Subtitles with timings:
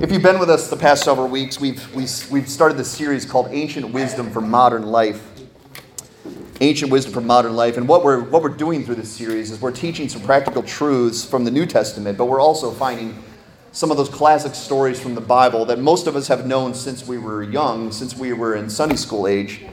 [0.00, 2.78] If you've been with us the past several weeks, we've, we, have we have started
[2.78, 5.26] this series called Ancient Wisdom for Modern Life.
[6.60, 7.76] Ancient Wisdom for Modern Life.
[7.76, 11.24] And what we're, what we're doing through this series is we're teaching some practical truths
[11.24, 13.20] from the New Testament, but we're also finding
[13.72, 17.04] some of those classic stories from the Bible that most of us have known since
[17.04, 19.64] we were young, since we were in Sunday school age.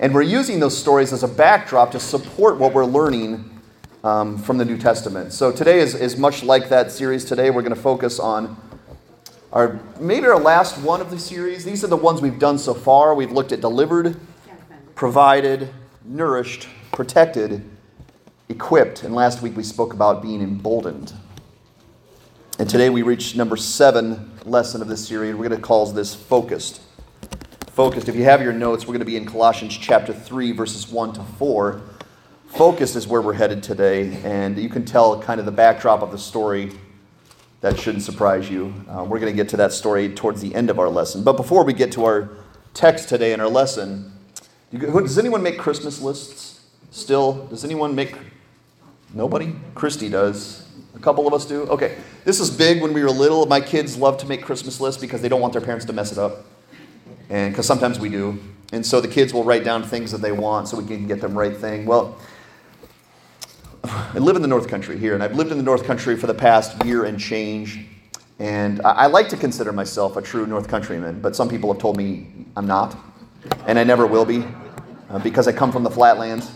[0.00, 3.58] And we're using those stories as a backdrop to support what we're learning
[4.04, 5.32] um, from the New Testament.
[5.32, 7.24] So today is, is much like that series.
[7.24, 8.54] Today we're going to focus on
[9.52, 11.64] our maybe our last one of the series.
[11.64, 13.14] These are the ones we've done so far.
[13.14, 14.18] We've looked at delivered,
[14.94, 15.68] provided,
[16.04, 17.68] nourished, protected,
[18.48, 21.12] equipped, and last week we spoke about being emboldened.
[22.58, 25.34] And today we reach number seven lesson of this series.
[25.34, 26.80] We're going to call this focused.
[27.68, 28.08] Focused.
[28.08, 31.14] If you have your notes, we're going to be in Colossians chapter 3, verses 1
[31.14, 31.82] to 4.
[32.48, 36.10] Focused is where we're headed today, and you can tell kind of the backdrop of
[36.10, 36.72] the story
[37.62, 38.74] that shouldn't surprise you.
[38.88, 41.22] Uh, we're going to get to that story towards the end of our lesson.
[41.22, 42.30] But before we get to our
[42.74, 44.12] text today and our lesson,
[44.72, 46.60] does anyone make Christmas lists
[46.90, 47.46] still?
[47.46, 48.16] Does anyone make.
[49.14, 49.54] Nobody?
[49.76, 50.68] Christy does.
[50.96, 51.62] A couple of us do?
[51.62, 51.96] Okay.
[52.24, 53.46] This is big when we were little.
[53.46, 56.10] My kids love to make Christmas lists because they don't want their parents to mess
[56.10, 56.44] it up.
[57.30, 58.40] And because sometimes we do.
[58.72, 61.20] And so the kids will write down things that they want so we can get
[61.20, 61.86] them right thing.
[61.86, 62.18] Well,
[63.84, 66.28] I live in the North Country here, and I've lived in the North Country for
[66.28, 67.84] the past year and change.
[68.38, 71.82] And I, I like to consider myself a true North Countryman, but some people have
[71.82, 72.96] told me I'm not,
[73.66, 74.44] and I never will be,
[75.10, 76.52] uh, because I come from the flatlands.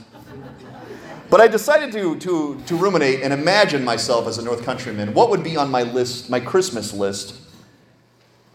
[1.28, 5.12] But I decided to, to, to ruminate and imagine myself as a North Countryman.
[5.12, 7.40] What would be on my list, my Christmas list,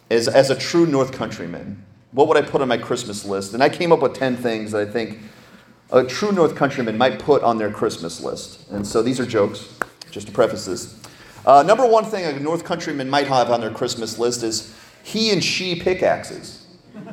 [0.10, 1.84] as, as a true North Countryman?
[2.14, 3.54] What would I put on my Christmas list?
[3.54, 5.20] And I came up with 10 things that I think
[5.92, 8.70] a true North Countryman might put on their Christmas list.
[8.72, 9.78] And so these are jokes,
[10.10, 11.00] just to preface this.
[11.46, 15.32] Uh, number one thing a North Countryman might have on their Christmas list is he
[15.32, 16.66] and she pickaxes.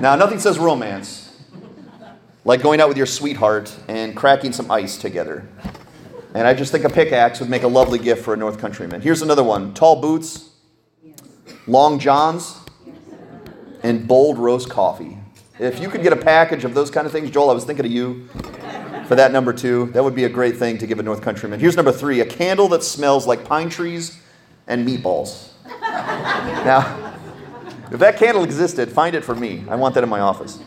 [0.00, 1.24] now, nothing says romance
[2.44, 5.48] like going out with your sweetheart and cracking some ice together.
[6.34, 9.00] And I just think a pickaxe would make a lovely gift for a North Countryman.
[9.00, 10.50] Here's another one tall boots,
[11.66, 12.58] long johns,
[13.82, 15.18] and bold roast coffee.
[15.58, 17.86] If you could get a package of those kind of things, Joel, I was thinking
[17.86, 18.26] of you
[19.06, 19.86] for that number two.
[19.92, 21.60] That would be a great thing to give a North Countryman.
[21.60, 24.20] Here's number three a candle that smells like pine trees
[24.66, 25.50] and meatballs.
[25.80, 27.14] now,
[27.92, 29.64] if that candle existed, find it for me.
[29.68, 30.58] I want that in my office.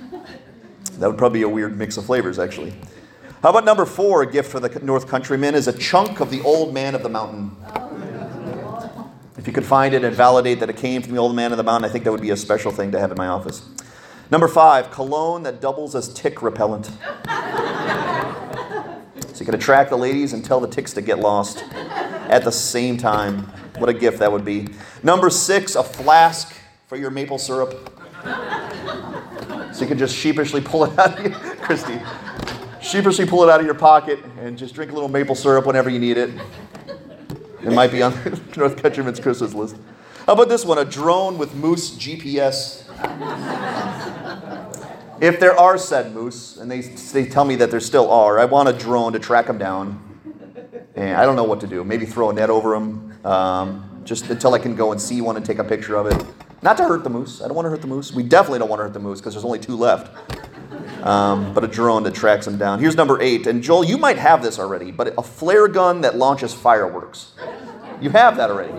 [1.00, 2.74] That would probably be a weird mix of flavors, actually.
[3.44, 6.42] How about number four, a gift for the North Countryman, is a chunk of the
[6.42, 7.52] old man of the mountain.
[9.38, 11.58] If you could find it and validate that it came from the old man of
[11.58, 13.68] the mountain, I think that would be a special thing to have in my office.
[14.30, 16.86] Number five, cologne that doubles as tick repellent.
[16.86, 16.92] so
[19.40, 22.98] you can attract the ladies and tell the ticks to get lost at the same
[22.98, 23.44] time.
[23.78, 24.68] What a gift that would be.
[25.02, 26.54] Number six, a flask
[26.88, 27.94] for your maple syrup.
[29.74, 32.00] So you can just sheepishly pull it out of Christy.
[32.82, 35.90] Sheepishly pull it out of your pocket and just drink a little maple syrup whenever
[35.90, 36.32] you need it.
[37.64, 38.14] It might be on
[38.58, 39.78] North Countryman's Christmas list.
[40.26, 40.78] How about this one?
[40.78, 42.87] A drone with Moose GPS
[45.22, 48.46] if there are said moose, and they, they tell me that there still are, I
[48.46, 50.04] want a drone to track them down.
[50.96, 51.84] And I don't know what to do.
[51.84, 55.38] Maybe throw a net over them, um, just until I can go and see one
[55.38, 56.26] and take a picture of it.
[56.64, 57.42] Not to hurt the moose.
[57.42, 58.12] I don't want to hurt the moose.
[58.12, 60.12] We definitely don't want to hurt the moose because there's only two left.
[61.04, 62.80] Um, but a drone that tracks them down.
[62.80, 63.46] Here's number eight.
[63.46, 67.34] And Joel, you might have this already, but a flare gun that launches fireworks.
[68.02, 68.74] You have that already.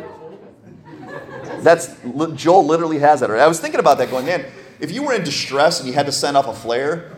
[1.63, 1.95] That's
[2.35, 3.31] Joel literally has that.
[3.31, 4.45] I was thinking about that, going, man
[4.81, 7.17] if you were in distress and you had to send off a flare,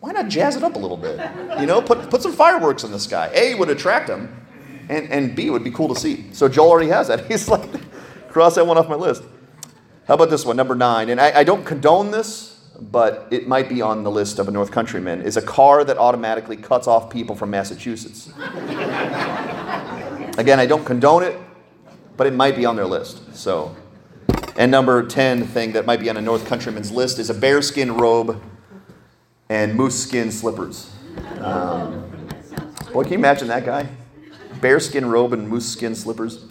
[0.00, 1.18] why not jazz it up a little bit?
[1.58, 3.30] You know, put, put some fireworks in the sky.
[3.34, 4.44] A would attract them,
[4.88, 6.32] and, and B would be cool to see.
[6.32, 7.26] So Joel already has that.
[7.30, 7.68] He's like,
[8.28, 9.22] cross that one off my list.
[10.06, 11.08] How about this one, number nine?
[11.08, 14.50] And I, I don't condone this, but it might be on the list of a
[14.50, 18.26] North Countryman, is a car that automatically cuts off people from Massachusetts.
[20.38, 21.38] Again, I don't condone it,
[22.22, 23.34] but it might be on their list.
[23.34, 23.74] So
[24.54, 27.96] and number 10 thing that might be on a North Countryman's list is a bearskin
[27.96, 28.40] robe
[29.48, 30.92] and moose skin slippers.
[31.40, 32.08] Um,
[32.92, 33.88] boy, can you imagine that guy?
[34.60, 36.44] Bearskin robe and moose skin slippers.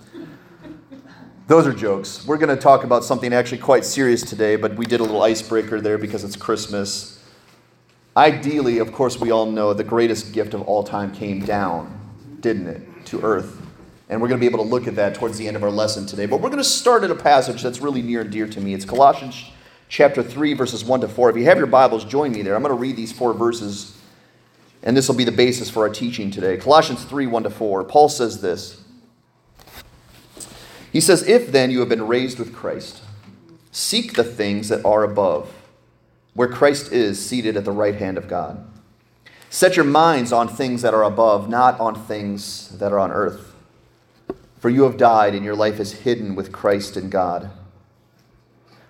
[1.47, 2.27] Those are jokes.
[2.27, 5.21] We're going to talk about something actually quite serious today, but we did a little
[5.21, 7.23] icebreaker there because it's Christmas.
[8.17, 11.97] Ideally, of course, we all know the greatest gift of all time came down,
[12.41, 13.60] didn't it, to earth.
[14.11, 15.71] And we're going to be able to look at that towards the end of our
[15.71, 16.25] lesson today.
[16.25, 18.73] But we're going to start at a passage that's really near and dear to me.
[18.73, 19.49] It's Colossians
[19.87, 21.29] chapter 3, verses 1 to 4.
[21.29, 22.53] If you have your Bibles, join me there.
[22.53, 23.97] I'm going to read these four verses,
[24.83, 26.57] and this will be the basis for our teaching today.
[26.57, 27.85] Colossians 3, 1 to 4.
[27.85, 28.83] Paul says this
[30.91, 33.01] He says, If then you have been raised with Christ,
[33.71, 35.53] seek the things that are above,
[36.33, 38.67] where Christ is seated at the right hand of God.
[39.49, 43.50] Set your minds on things that are above, not on things that are on earth.
[44.61, 47.49] For you have died, and your life is hidden with Christ in God.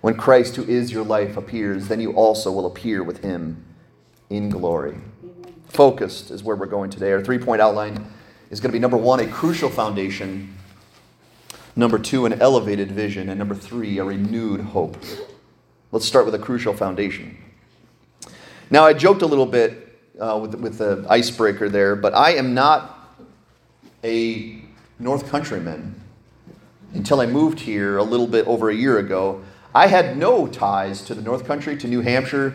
[0.02, 3.64] When Christ, who is your life, appears, then you also will appear with him
[4.28, 4.98] in glory.
[5.68, 7.10] Focused is where we're going today.
[7.12, 8.06] Our three point outline
[8.50, 10.54] is going to be number one, a crucial foundation,
[11.74, 14.98] number two, an elevated vision, and number three, a renewed hope.
[15.90, 17.38] Let's start with a crucial foundation.
[18.68, 22.52] Now, I joked a little bit uh, with, with the icebreaker there, but I am
[22.52, 23.16] not
[24.04, 24.60] a
[25.02, 26.00] North Countryman
[26.94, 29.42] until I moved here a little bit over a year ago.
[29.74, 32.54] I had no ties to the North Country, to New Hampshire,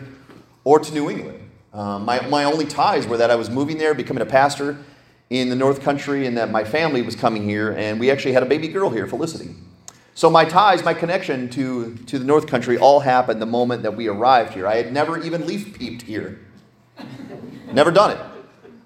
[0.64, 1.50] or to New England.
[1.72, 4.78] Um, my, my only ties were that I was moving there, becoming a pastor
[5.30, 8.42] in the North Country, and that my family was coming here, and we actually had
[8.42, 9.54] a baby girl here, Felicity.
[10.14, 13.94] So my ties, my connection to, to the North Country all happened the moment that
[13.94, 14.66] we arrived here.
[14.66, 16.40] I had never even leaf peeped here.
[17.72, 18.18] never done it.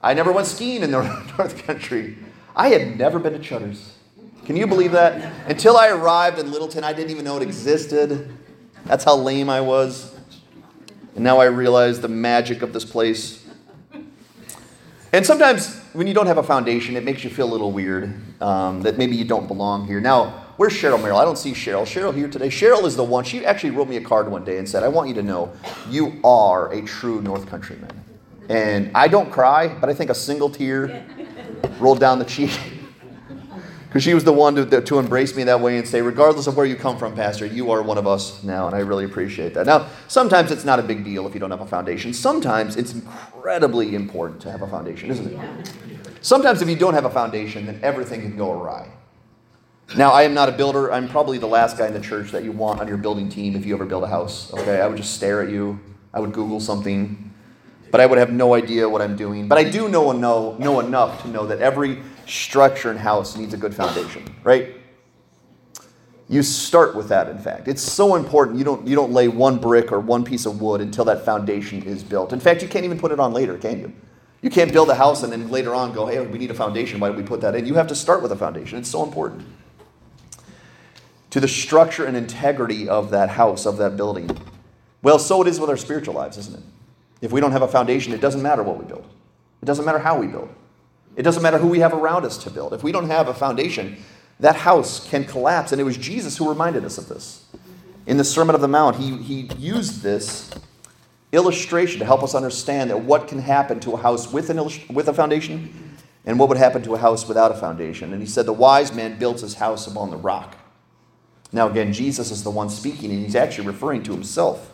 [0.02, 1.02] I never went skiing in the
[1.38, 2.18] North Country.
[2.54, 3.96] I had never been to Chutters.
[4.44, 5.48] Can you believe that?
[5.48, 8.36] Until I arrived in Littleton, I didn't even know it existed.
[8.84, 10.14] That's how lame I was.
[11.14, 13.46] And now I realize the magic of this place.
[15.12, 18.14] And sometimes when you don't have a foundation, it makes you feel a little weird
[18.42, 20.00] um, that maybe you don't belong here.
[20.00, 21.18] Now, where's Cheryl Merrill?
[21.18, 21.82] I don't see Cheryl.
[21.82, 22.48] Cheryl here today.
[22.48, 23.24] Cheryl is the one.
[23.24, 25.52] She actually wrote me a card one day and said, I want you to know
[25.88, 28.02] you are a true North Countryman.
[28.48, 31.06] And I don't cry, but I think a single tear
[31.78, 32.58] rolled down the cheek
[33.92, 36.56] because she was the one to, to embrace me that way and say, regardless of
[36.56, 39.52] where you come from, Pastor, you are one of us now, and I really appreciate
[39.52, 39.66] that.
[39.66, 42.14] Now, sometimes it's not a big deal if you don't have a foundation.
[42.14, 45.72] Sometimes it's incredibly important to have a foundation, isn't it?
[46.22, 48.88] Sometimes if you don't have a foundation, then everything can go awry.
[49.94, 50.90] Now, I am not a builder.
[50.90, 53.54] I'm probably the last guy in the church that you want on your building team
[53.56, 54.50] if you ever build a house.
[54.54, 55.78] Okay, I would just stare at you.
[56.14, 57.31] I would Google something,
[57.92, 59.46] but I would have no idea what I'm doing.
[59.46, 63.52] But I do know, know, know enough to know that every structure and house needs
[63.52, 64.76] a good foundation, right?
[66.26, 67.68] You start with that, in fact.
[67.68, 68.56] It's so important.
[68.56, 71.82] You don't, you don't lay one brick or one piece of wood until that foundation
[71.82, 72.32] is built.
[72.32, 73.92] In fact, you can't even put it on later, can you?
[74.40, 76.98] You can't build a house and then later on go, hey, we need a foundation.
[76.98, 77.66] Why did we put that in?
[77.66, 78.78] You have to start with a foundation.
[78.78, 79.46] It's so important.
[81.28, 84.30] To the structure and integrity of that house, of that building.
[85.02, 86.64] Well, so it is with our spiritual lives, isn't it?
[87.22, 89.06] If we don't have a foundation, it doesn't matter what we build,
[89.62, 90.50] it doesn't matter how we build.
[91.14, 92.72] It doesn't matter who we have around us to build.
[92.72, 94.02] If we don't have a foundation,
[94.40, 95.70] that house can collapse.
[95.72, 97.44] And it was Jesus who reminded us of this.
[98.06, 100.50] In the Sermon of the Mount, he, he used this
[101.30, 104.56] illustration to help us understand that what can happen to a house with, an
[104.94, 108.12] with a foundation and what would happen to a house without a foundation.
[108.12, 110.56] And he said, The wise man built his house upon the rock.
[111.52, 114.71] Now, again, Jesus is the one speaking, and he's actually referring to himself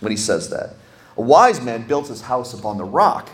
[0.00, 0.74] when he says that.
[1.16, 3.28] A wise man builds his house upon the rock.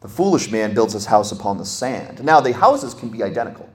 [0.00, 2.22] The foolish man builds his house upon the sand.
[2.24, 3.68] Now, the houses can be identical.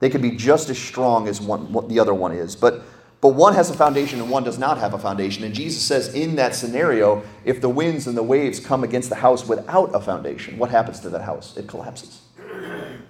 [0.00, 2.56] They can be just as strong as one, what the other one is.
[2.56, 2.82] But,
[3.20, 5.44] but one has a foundation and one does not have a foundation.
[5.44, 9.16] And Jesus says, in that scenario, if the winds and the waves come against the
[9.16, 11.56] house without a foundation, what happens to that house?
[11.56, 12.22] It collapses.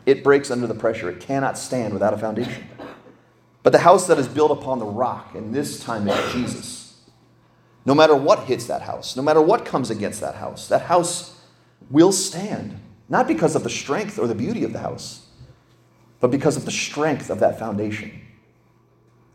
[0.06, 1.08] It breaks under the pressure.
[1.08, 2.64] It cannot stand without a foundation.
[3.62, 6.83] But the house that is built upon the rock, and this time it's Jesus,
[7.86, 11.38] no matter what hits that house, no matter what comes against that house, that house
[11.90, 15.26] will stand, not because of the strength or the beauty of the house,
[16.20, 18.20] but because of the strength of that foundation.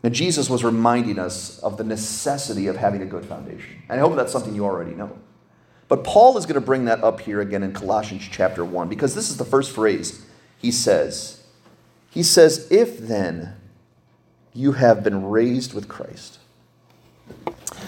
[0.02, 3.82] And Jesus was reminding us of the necessity of having a good foundation.
[3.88, 5.18] And I hope that's something you already know.
[5.88, 9.14] But Paul is going to bring that up here again in Colossians chapter 1 because
[9.14, 10.24] this is the first phrase
[10.58, 11.42] he says.
[12.10, 13.54] He says, If then
[14.52, 16.39] you have been raised with Christ.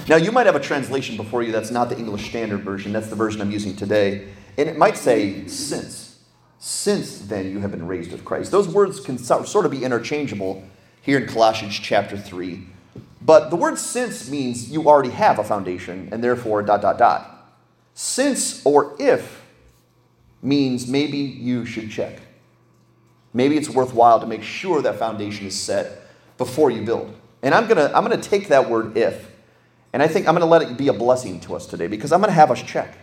[0.08, 3.08] Now, you might have a translation before you that's not the English Standard Version, that's
[3.08, 4.28] the version I'm using today.
[4.58, 6.20] And it might say, since.
[6.58, 8.50] Since then you have been raised with Christ.
[8.50, 10.62] Those words can sort of be interchangeable
[11.00, 12.66] here in Colossians chapter 3.
[13.20, 17.54] But the word since means you already have a foundation, and therefore, dot, dot, dot.
[17.94, 19.42] Since or if
[20.42, 22.20] means maybe you should check.
[23.32, 26.06] Maybe it's worthwhile to make sure that foundation is set
[26.36, 27.14] before you build.
[27.42, 29.30] And I'm going to I'm going to take that word if,
[29.92, 32.12] and I think I'm going to let it be a blessing to us today because
[32.12, 32.96] I'm going to have us check.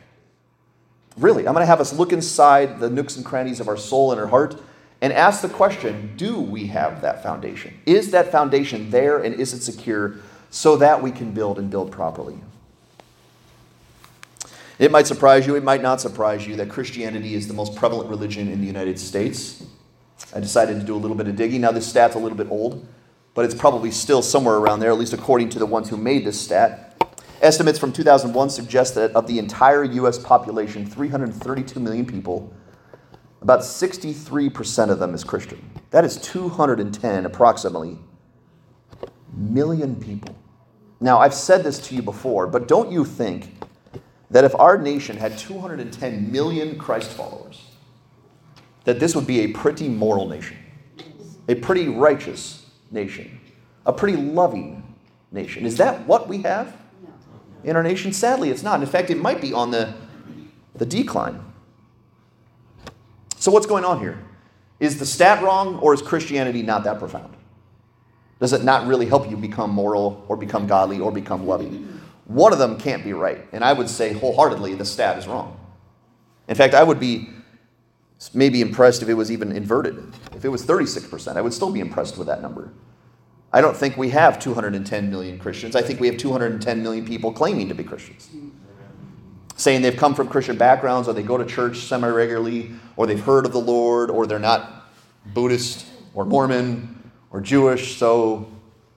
[1.18, 4.12] Really, I'm going to have us look inside the nooks and crannies of our soul
[4.12, 4.60] and our heart
[5.02, 7.80] and ask the question do we have that foundation?
[7.86, 10.16] Is that foundation there and is it secure
[10.50, 12.40] so that we can build and build properly?
[14.80, 18.10] It might surprise you, it might not surprise you that Christianity is the most prevalent
[18.10, 19.64] religion in the United States.
[20.34, 21.62] I decided to do a little bit of digging.
[21.62, 22.86] Now, this stat's a little bit old,
[23.34, 26.26] but it's probably still somewhere around there, at least according to the ones who made
[26.26, 26.86] this stat.
[27.42, 30.18] Estimates from 2001 suggest that of the entire U.S.
[30.18, 32.54] population, 332 million people,
[33.42, 35.70] about 63% of them is Christian.
[35.92, 37.98] That is 210 approximately
[39.34, 40.36] million people.
[41.00, 43.54] Now, I've said this to you before, but don't you think
[44.30, 47.64] that if our nation had 210 million Christ followers,
[48.84, 50.58] that this would be a pretty moral nation,
[51.48, 52.59] a pretty righteous
[52.92, 53.40] nation,
[53.86, 54.96] a pretty loving
[55.32, 55.66] nation?
[55.66, 56.76] Is that what we have
[57.64, 58.14] in our nation?
[58.14, 58.82] Sadly, it's not.
[58.82, 59.94] In fact, it might be on the,
[60.76, 61.44] the decline.
[63.38, 64.20] So, what's going on here?
[64.80, 67.36] Is the stat wrong, or is Christianity not that profound?
[68.40, 72.02] Does it not really help you become moral, or become godly, or become loving?
[72.26, 73.46] One of them can't be right.
[73.52, 75.60] And I would say wholeheartedly the stat is wrong.
[76.48, 77.30] In fact, I would be
[78.34, 80.14] maybe impressed if it was even inverted.
[80.36, 82.72] If it was 36%, I would still be impressed with that number.
[83.52, 85.76] I don't think we have 210 million Christians.
[85.76, 88.30] I think we have 210 million people claiming to be Christians
[89.60, 93.20] saying they've come from Christian backgrounds or they go to church semi regularly or they've
[93.20, 94.90] heard of the Lord or they're not
[95.34, 98.50] Buddhist or Mormon or Jewish, so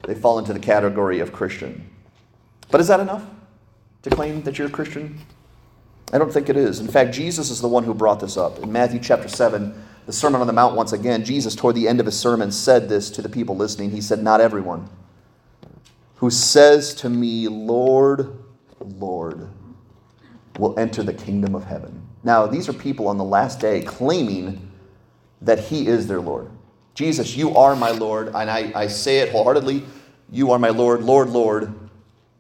[0.05, 1.91] they fall into the category of Christian.
[2.71, 3.25] But is that enough
[4.03, 5.19] to claim that you're a Christian?
[6.13, 6.81] I don't think it is.
[6.81, 8.59] In fact, Jesus is the one who brought this up.
[8.59, 9.75] In Matthew chapter 7,
[10.07, 12.89] the Sermon on the Mount, once again, Jesus, toward the end of his sermon, said
[12.89, 13.91] this to the people listening.
[13.91, 14.89] He said, Not everyone
[16.17, 18.37] who says to me, Lord,
[18.81, 19.49] Lord,
[20.59, 22.07] will enter the kingdom of heaven.
[22.23, 24.71] Now, these are people on the last day claiming
[25.41, 26.49] that He is their Lord.
[26.95, 29.83] Jesus, you are my Lord, and I, I say it wholeheartedly.
[30.31, 31.73] You are my Lord, Lord, Lord.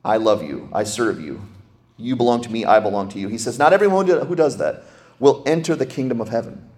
[0.05, 0.69] I love you.
[0.73, 1.43] I serve you.
[2.03, 2.65] You belong to me.
[2.65, 3.29] I belong to you.
[3.29, 4.83] He says, Not everyone who does that
[5.21, 6.69] will enter the kingdom of heaven.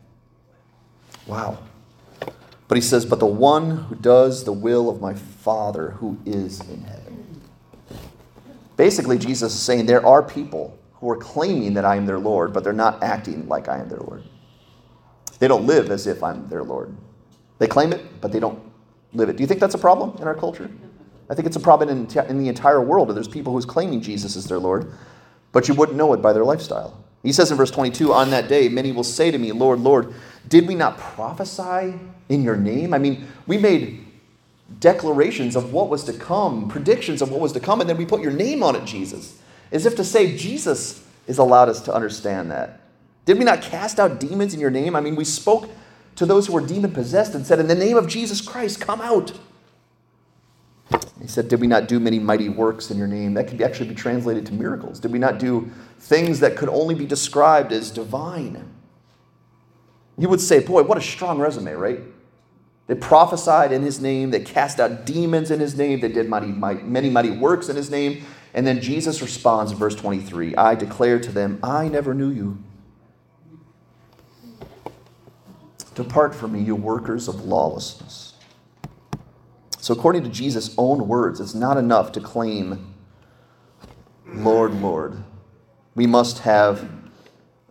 [1.26, 1.58] Wow.
[2.68, 6.60] But he says, But the one who does the will of my Father who is
[6.68, 7.40] in heaven.
[8.76, 12.52] Basically, Jesus is saying there are people who are claiming that I am their Lord,
[12.52, 14.24] but they're not acting like I am their Lord.
[15.38, 16.94] They don't live as if I'm their Lord.
[17.58, 18.60] They claim it, but they don't
[19.12, 19.36] live it.
[19.36, 20.70] Do you think that's a problem in our culture?
[21.28, 23.08] I think it's a problem in, in the entire world.
[23.10, 24.92] There's people who's claiming Jesus is their Lord,
[25.52, 27.02] but you wouldn't know it by their lifestyle.
[27.22, 30.12] He says in verse 22 On that day, many will say to me, Lord, Lord,
[30.48, 32.92] did we not prophesy in your name?
[32.92, 34.04] I mean, we made
[34.80, 38.04] declarations of what was to come, predictions of what was to come, and then we
[38.04, 39.38] put your name on it, Jesus
[39.74, 42.80] as if to say Jesus has allowed us to understand that.
[43.24, 44.94] Did we not cast out demons in your name?
[44.94, 45.68] I mean, we spoke
[46.14, 49.00] to those who were demon possessed and said, In the name of Jesus Christ, come
[49.00, 49.32] out.
[51.20, 53.34] He said, Did we not do many mighty works in your name?
[53.34, 55.00] That could actually be translated to miracles.
[55.00, 58.70] Did we not do things that could only be described as divine?
[60.18, 62.00] You would say, Boy, what a strong resume, right?
[62.86, 66.48] They prophesied in his name, they cast out demons in his name, they did mighty,
[66.48, 68.24] mighty, many mighty works in his name.
[68.52, 72.58] And then Jesus responds in verse 23 I declare to them, I never knew you.
[75.94, 78.33] Depart from me, you workers of lawlessness.
[79.84, 82.94] So, according to Jesus' own words, it's not enough to claim,
[84.26, 85.22] Lord, Lord.
[85.94, 86.90] We must have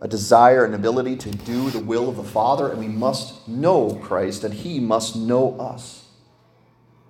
[0.00, 3.96] a desire and ability to do the will of the Father, and we must know
[3.96, 6.06] Christ, and He must know us.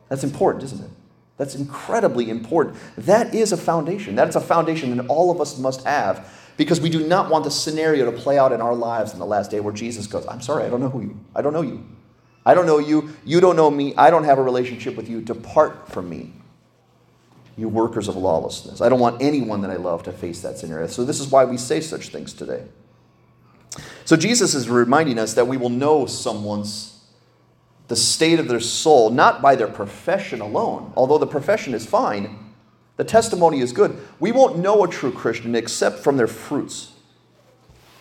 [0.09, 0.91] That's important, isn't it?
[1.37, 2.79] That's incredibly important.
[2.97, 4.17] That is a foundation.
[4.17, 7.45] That is a foundation that all of us must have because we do not want
[7.45, 10.27] the scenario to play out in our lives in the last day where Jesus goes,
[10.27, 11.21] I'm sorry, I don't know who you.
[11.35, 11.85] I don't know you.
[12.47, 13.15] I don't know you.
[13.25, 13.95] You don't know me.
[13.97, 15.21] I don't have a relationship with you.
[15.21, 16.33] Depart from me,
[17.57, 18.81] you workers of lawlessness.
[18.81, 20.87] I don't want anyone that I love to face that scenario.
[20.87, 22.65] So, this is why we say such things today.
[24.05, 26.95] So, Jesus is reminding us that we will know someone's
[27.89, 32.53] the state of their soul, not by their profession alone, although the profession is fine,
[32.97, 33.99] the testimony is good.
[34.21, 36.93] We won't know a true Christian except from their fruits,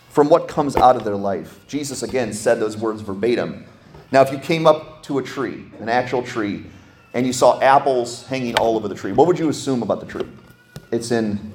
[0.10, 1.66] from what comes out of their life.
[1.68, 3.66] Jesus again said those words verbatim.
[4.14, 6.68] Now, if you came up to a tree, an actual tree,
[7.16, 10.06] and you saw apples hanging all over the tree, what would you assume about the
[10.06, 10.28] tree?
[10.92, 11.52] It's an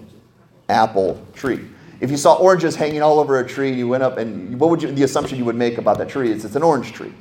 [0.68, 1.64] apple tree.
[2.00, 4.70] If you saw oranges hanging all over a tree and you went up and what
[4.70, 7.12] would you, the assumption you would make about that tree is it's an orange tree.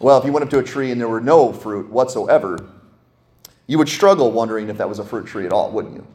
[0.00, 2.58] Well, if you went up to a tree and there were no fruit whatsoever,
[3.66, 6.06] you would struggle wondering if that was a fruit tree at all, wouldn't you?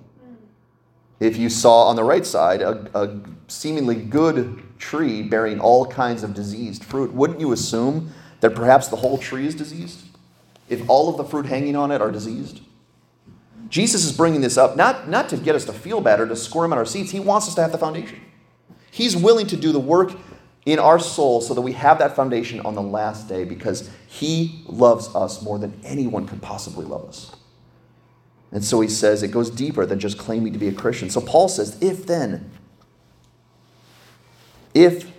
[1.20, 6.24] If you saw on the right side a, a seemingly good tree bearing all kinds
[6.24, 10.06] of diseased fruit, wouldn't you assume that perhaps the whole tree is diseased?
[10.70, 12.62] If all of the fruit hanging on it are diseased?
[13.70, 16.36] Jesus is bringing this up not, not to get us to feel bad or to
[16.36, 17.12] squirm in our seats.
[17.12, 18.20] He wants us to have the foundation.
[18.92, 20.12] He's willing to do the work
[20.66, 24.64] in our soul so that we have that foundation on the last day because he
[24.68, 27.36] loves us more than anyone could possibly love us.
[28.52, 31.10] And so he says it goes deeper than just claiming to be a Christian.
[31.10, 32.52] So Paul says, if then,
[34.74, 35.10] if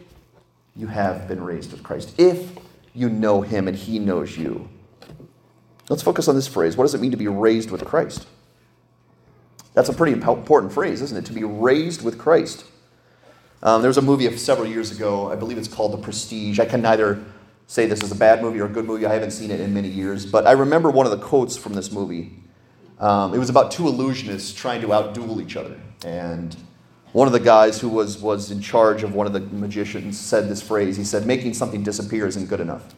[0.77, 2.51] you have been raised with Christ, if
[2.95, 4.69] you know him and he knows you.
[5.89, 6.77] Let's focus on this phrase.
[6.77, 8.27] What does it mean to be raised with Christ?
[9.75, 11.25] That's a pretty important phrase, isn't it?
[11.27, 12.65] To be raised with Christ.
[13.63, 16.59] Um, there was a movie of several years ago, I believe it's called The Prestige.
[16.59, 17.25] I can neither
[17.67, 19.07] say this is a bad movie or a good movie.
[19.07, 21.75] I haven't seen it in many years, but I remember one of the quotes from
[21.75, 22.33] this movie.
[22.99, 25.81] Um, it was about two illusionists trying to outduel each other.
[26.05, 26.57] And
[27.13, 30.49] one of the guys who was, was in charge of one of the magicians said
[30.49, 30.97] this phrase.
[30.97, 32.95] He said, Making something disappear isn't good enough.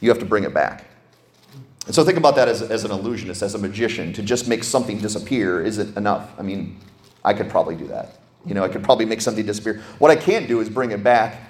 [0.00, 0.84] You have to bring it back.
[1.86, 4.12] And so think about that as, as an illusionist, as a magician.
[4.12, 6.30] To just make something disappear isn't enough.
[6.38, 6.78] I mean,
[7.24, 8.18] I could probably do that.
[8.44, 9.80] You know, I could probably make something disappear.
[9.98, 11.40] What I can't do is bring it back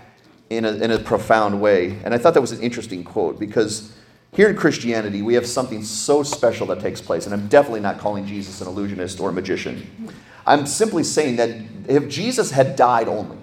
[0.50, 1.98] in a, in a profound way.
[2.04, 3.92] And I thought that was an interesting quote because
[4.32, 7.26] here in Christianity, we have something so special that takes place.
[7.26, 10.12] And I'm definitely not calling Jesus an illusionist or a magician.
[10.46, 11.50] I'm simply saying that
[11.88, 13.38] if Jesus had died only,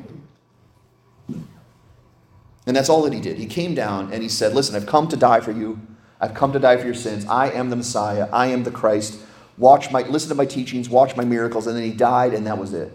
[2.68, 5.08] and that's all that he did, he came down and he said, Listen, I've come
[5.10, 5.80] to die for you.
[6.20, 7.26] I've come to die for your sins.
[7.28, 8.28] I am the Messiah.
[8.32, 9.20] I am the Christ.
[9.58, 11.68] Watch my, listen to my teachings, watch my miracles.
[11.68, 12.92] And then he died, and that was it.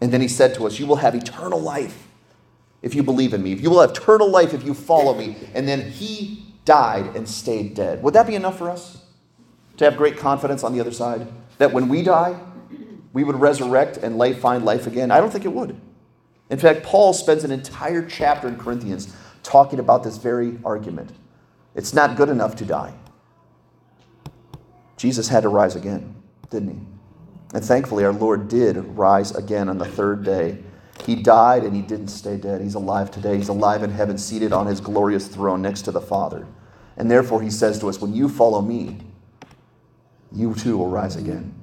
[0.00, 2.08] And then he said to us, You will have eternal life
[2.82, 3.54] if you believe in me.
[3.54, 5.36] You will have eternal life if you follow me.
[5.54, 8.02] And then he died and stayed dead.
[8.02, 9.02] Would that be enough for us
[9.76, 11.26] to have great confidence on the other side?
[11.58, 12.38] That when we die,
[13.12, 15.10] we would resurrect and life, find life again?
[15.10, 15.80] I don't think it would.
[16.50, 21.12] In fact, Paul spends an entire chapter in Corinthians talking about this very argument.
[21.74, 22.92] It's not good enough to die.
[24.96, 26.14] Jesus had to rise again,
[26.50, 26.80] didn't he?
[27.54, 30.62] And thankfully, our Lord did rise again on the third day.
[31.06, 32.60] He died and he didn't stay dead.
[32.60, 33.36] He's alive today.
[33.36, 36.46] He's alive in heaven, seated on his glorious throne next to the Father.
[36.96, 38.98] And therefore, he says to us, When you follow me,
[40.32, 41.59] you too will rise again.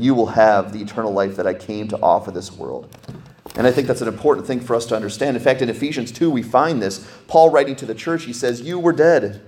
[0.00, 2.88] You will have the eternal life that I came to offer this world.
[3.56, 5.36] And I think that's an important thing for us to understand.
[5.36, 7.06] In fact, in Ephesians 2, we find this.
[7.28, 9.42] Paul writing to the church, he says, You were dead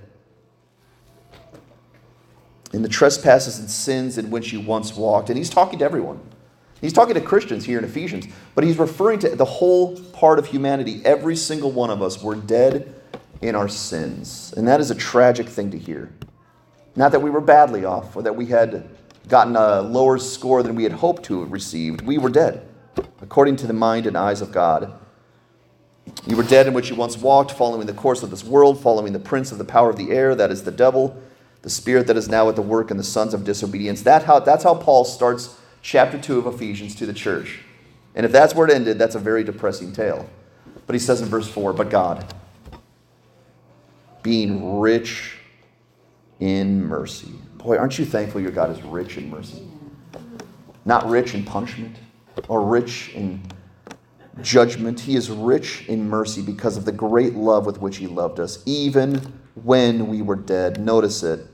[2.71, 5.29] in the trespasses and sins in which you once walked.
[5.29, 6.19] And he's talking to everyone.
[6.81, 10.45] He's talking to Christians here in Ephesians, but he's referring to the whole part of
[10.45, 11.01] humanity.
[11.03, 12.93] Every single one of us were dead
[13.41, 14.53] in our sins.
[14.55, 16.11] And that is a tragic thing to hear.
[16.95, 18.87] Not that we were badly off or that we had
[19.27, 22.01] gotten a lower score than we had hoped to have received.
[22.01, 22.67] We were dead,
[23.21, 24.93] according to the mind and eyes of God.
[26.27, 29.13] You were dead in which you once walked, following the course of this world, following
[29.13, 31.21] the prince of the power of the air, that is the devil
[31.63, 34.03] the spirit that is now at the work in the sons of disobedience.
[34.03, 37.61] That how, that's how Paul starts chapter 2 of Ephesians to the church.
[38.15, 40.29] And if that's where it ended, that's a very depressing tale.
[40.85, 42.33] But he says in verse 4 But God,
[44.21, 45.37] being rich
[46.39, 47.31] in mercy.
[47.63, 49.65] Boy, aren't you thankful your God is rich in mercy?
[50.83, 51.95] Not rich in punishment
[52.49, 53.41] or rich in
[54.41, 54.99] judgment.
[54.99, 58.61] He is rich in mercy because of the great love with which he loved us,
[58.65, 60.81] even when we were dead.
[60.81, 61.47] Notice it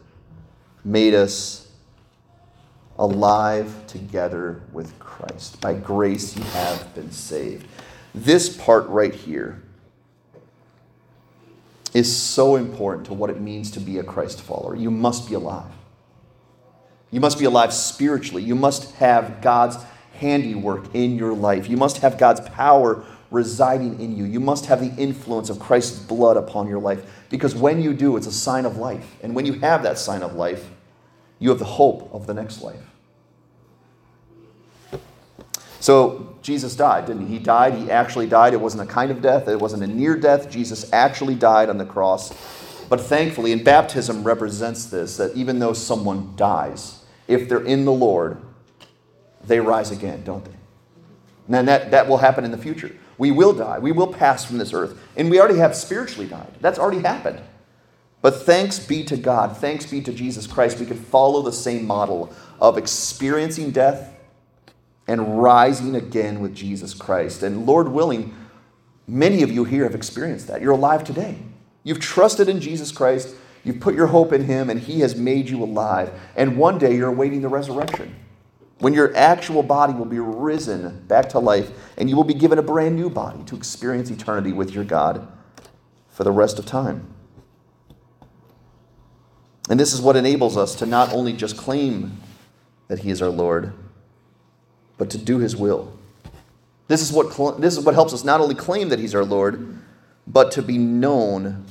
[0.83, 1.67] made us
[2.97, 5.61] alive together with Christ.
[5.61, 7.67] By grace you have been saved.
[8.15, 9.61] This part right here
[11.93, 14.75] is so important to what it means to be a Christ follower.
[14.75, 15.71] You must be alive.
[17.11, 18.43] You must be alive spiritually.
[18.43, 19.77] You must have God's
[20.19, 21.69] handiwork in your life.
[21.69, 24.25] You must have God's power residing in you.
[24.25, 28.17] You must have the influence of Christ's blood upon your life because when you do,
[28.17, 29.15] it's a sign of life.
[29.21, 30.69] And when you have that sign of life,
[31.37, 32.81] you have the hope of the next life.
[35.79, 37.37] So Jesus died, didn't he?
[37.37, 37.73] He died.
[37.75, 38.53] He actually died.
[38.53, 40.49] It wasn't a kind of death, it wasn't a near death.
[40.49, 42.33] Jesus actually died on the cross.
[42.89, 46.98] But thankfully, and baptism represents this that even though someone dies,
[47.29, 48.37] if they're in the Lord,
[49.45, 51.57] they rise again, don't they?
[51.57, 52.91] And that, that will happen in the future.
[53.17, 53.79] We will die.
[53.79, 54.99] We will pass from this earth.
[55.15, 56.51] And we already have spiritually died.
[56.59, 57.41] That's already happened.
[58.21, 61.87] But thanks be to God, thanks be to Jesus Christ, we can follow the same
[61.87, 64.13] model of experiencing death
[65.07, 67.43] and rising again with Jesus Christ.
[67.43, 68.35] And Lord willing,
[69.07, 70.61] many of you here have experienced that.
[70.61, 71.37] You're alive today.
[71.83, 73.33] You've trusted in Jesus Christ,
[73.69, 76.12] you've put your hope in Him, and He has made you alive.
[76.36, 78.15] And one day you're awaiting the resurrection
[78.79, 82.58] when your actual body will be risen back to life and you will be given
[82.58, 85.27] a brand new body to experience eternity with your God
[86.10, 87.13] for the rest of time.
[89.69, 92.19] And this is what enables us to not only just claim
[92.88, 93.73] that He is our Lord,
[94.97, 95.93] but to do His will.
[96.88, 99.77] This is what, this is what helps us not only claim that He's our Lord,
[100.25, 101.65] but to be known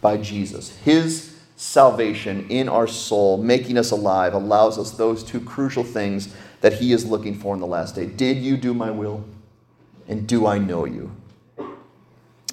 [0.00, 0.76] by Jesus.
[0.78, 6.74] His salvation in our soul, making us alive, allows us those two crucial things that
[6.74, 8.06] He is looking for in the last day.
[8.06, 9.24] Did you do my will?
[10.08, 11.14] And do I know you?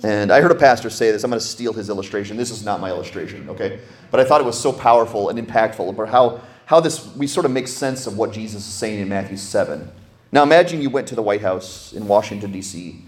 [0.04, 1.24] And I heard a pastor say this.
[1.24, 2.38] I'm going to steal his illustration.
[2.38, 3.80] This is not my illustration, okay?
[4.12, 7.46] But I thought it was so powerful and impactful about how, how this, we sort
[7.46, 9.92] of make sense of what Jesus is saying in Matthew 7.
[10.32, 13.02] Now imagine you went to the White House in Washington, D.C.,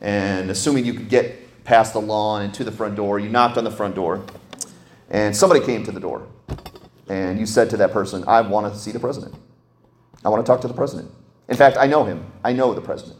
[0.00, 3.58] and assuming you could get past the lawn and to the front door, you knocked
[3.58, 4.24] on the front door,
[5.10, 6.26] and somebody came to the door.
[7.08, 9.34] And you said to that person, I want to see the president.
[10.24, 11.10] I want to talk to the president.
[11.48, 12.24] In fact, I know him.
[12.42, 13.18] I know the president.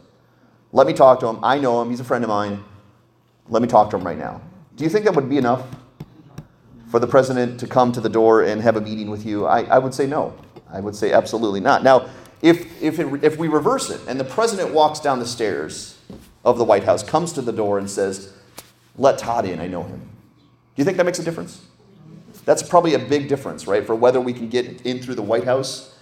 [0.71, 1.39] Let me talk to him.
[1.43, 1.89] I know him.
[1.89, 2.63] He's a friend of mine.
[3.49, 4.41] Let me talk to him right now.
[4.75, 5.65] Do you think that would be enough
[6.89, 9.45] for the president to come to the door and have a meeting with you?
[9.45, 10.37] I, I would say no.
[10.69, 11.83] I would say absolutely not.
[11.83, 12.09] Now,
[12.41, 15.97] if, if, it, if we reverse it and the president walks down the stairs
[16.43, 18.33] of the White House, comes to the door, and says,
[18.97, 19.99] Let Todd in, I know him.
[19.99, 21.65] Do you think that makes a difference?
[22.45, 25.43] That's probably a big difference, right, for whether we can get in through the White
[25.43, 25.95] House.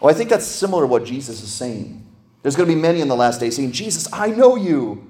[0.00, 2.06] Well, I think that's similar to what Jesus is saying.
[2.42, 5.08] There's going to be many in the last days saying, Jesus, I know you.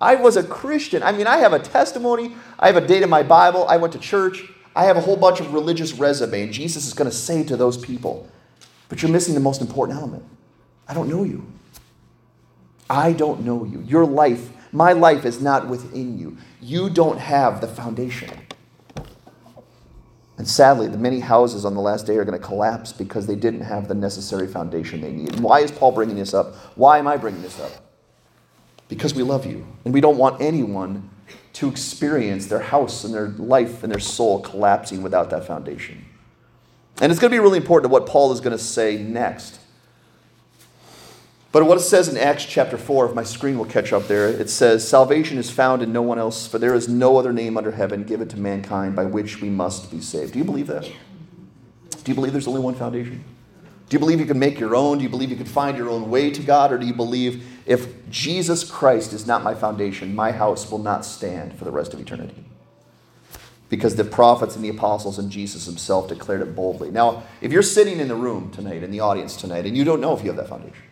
[0.00, 1.02] I was a Christian.
[1.02, 3.92] I mean, I have a testimony, I have a date in my Bible, I went
[3.94, 4.44] to church,
[4.76, 6.42] I have a whole bunch of religious resume.
[6.44, 8.28] And Jesus is going to say to those people,
[8.88, 10.24] but you're missing the most important element.
[10.86, 11.44] I don't know you.
[12.88, 13.82] I don't know you.
[13.82, 16.36] Your life, my life is not within you.
[16.60, 18.30] You don't have the foundation.
[20.38, 23.34] And sadly, the many houses on the last day are going to collapse because they
[23.34, 25.32] didn't have the necessary foundation they need.
[25.32, 26.54] And why is Paul bringing this up?
[26.76, 27.72] Why am I bringing this up?
[28.88, 29.66] Because we love you.
[29.84, 31.10] And we don't want anyone
[31.54, 36.04] to experience their house and their life and their soul collapsing without that foundation.
[37.00, 39.58] And it's going to be really important to what Paul is going to say next.
[41.58, 44.28] But what it says in Acts chapter 4, if my screen will catch up there,
[44.28, 47.56] it says, Salvation is found in no one else, for there is no other name
[47.56, 50.34] under heaven given to mankind by which we must be saved.
[50.34, 50.84] Do you believe that?
[50.84, 53.24] Do you believe there's only one foundation?
[53.88, 54.98] Do you believe you can make your own?
[54.98, 56.70] Do you believe you can find your own way to God?
[56.70, 61.04] Or do you believe if Jesus Christ is not my foundation, my house will not
[61.04, 62.44] stand for the rest of eternity?
[63.68, 66.92] Because the prophets and the apostles and Jesus himself declared it boldly.
[66.92, 70.00] Now, if you're sitting in the room tonight, in the audience tonight, and you don't
[70.00, 70.84] know if you have that foundation,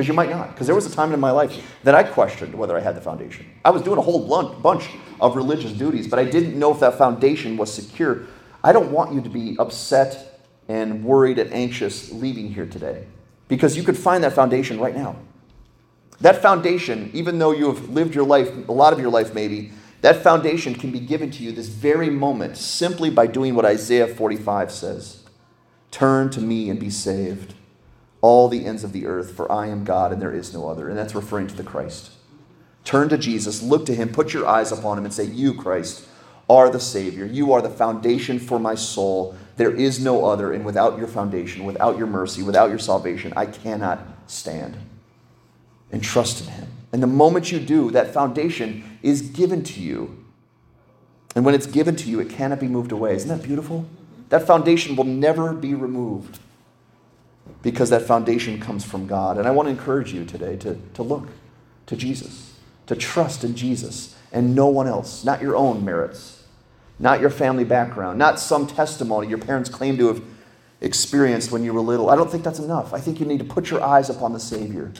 [0.00, 0.54] because you might not.
[0.54, 3.02] Because there was a time in my life that I questioned whether I had the
[3.02, 3.44] foundation.
[3.66, 4.88] I was doing a whole bunch
[5.20, 8.22] of religious duties, but I didn't know if that foundation was secure.
[8.64, 13.04] I don't want you to be upset and worried and anxious leaving here today
[13.46, 15.16] because you could find that foundation right now.
[16.22, 19.70] That foundation, even though you have lived your life, a lot of your life maybe,
[20.00, 24.08] that foundation can be given to you this very moment simply by doing what Isaiah
[24.08, 25.24] 45 says
[25.90, 27.52] Turn to me and be saved
[28.20, 30.88] all the ends of the earth, for I am God and there is no other.
[30.88, 32.10] And that's referring to the Christ.
[32.84, 36.06] Turn to Jesus, look to him, put your eyes upon him, and say, You, Christ,
[36.48, 37.24] are the Savior.
[37.24, 39.36] You are the foundation for my soul.
[39.56, 43.46] There is no other, and without your foundation, without your mercy, without your salvation, I
[43.46, 44.76] cannot stand.
[45.92, 46.68] And trust in him.
[46.92, 50.24] And the moment you do, that foundation is given to you.
[51.36, 53.14] And when it's given to you, it cannot be moved away.
[53.14, 53.86] Isn't that beautiful?
[54.30, 56.38] That foundation will never be removed
[57.62, 59.38] because that foundation comes from God.
[59.38, 61.28] And I want to encourage you today to, to look
[61.86, 66.44] to Jesus, to trust in Jesus and no one else, not your own merits,
[66.98, 70.22] not your family background, not some testimony your parents claim to have
[70.80, 72.10] experienced when you were little.
[72.10, 72.94] I don't think that's enough.
[72.94, 74.92] I think you need to put your eyes upon the Savior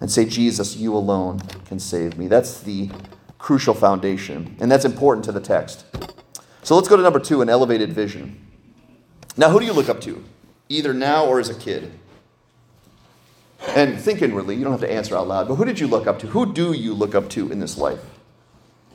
[0.00, 2.26] and say, Jesus, you alone can save me.
[2.26, 2.90] That's the
[3.38, 5.84] crucial foundation, and that's important to the text.
[6.62, 8.40] So let's go to number two an elevated vision.
[9.36, 10.24] Now, who do you look up to?
[10.74, 11.92] Either now or as a kid?
[13.68, 16.06] And think inwardly, you don't have to answer out loud, but who did you look
[16.06, 16.26] up to?
[16.28, 18.00] Who do you look up to in this life?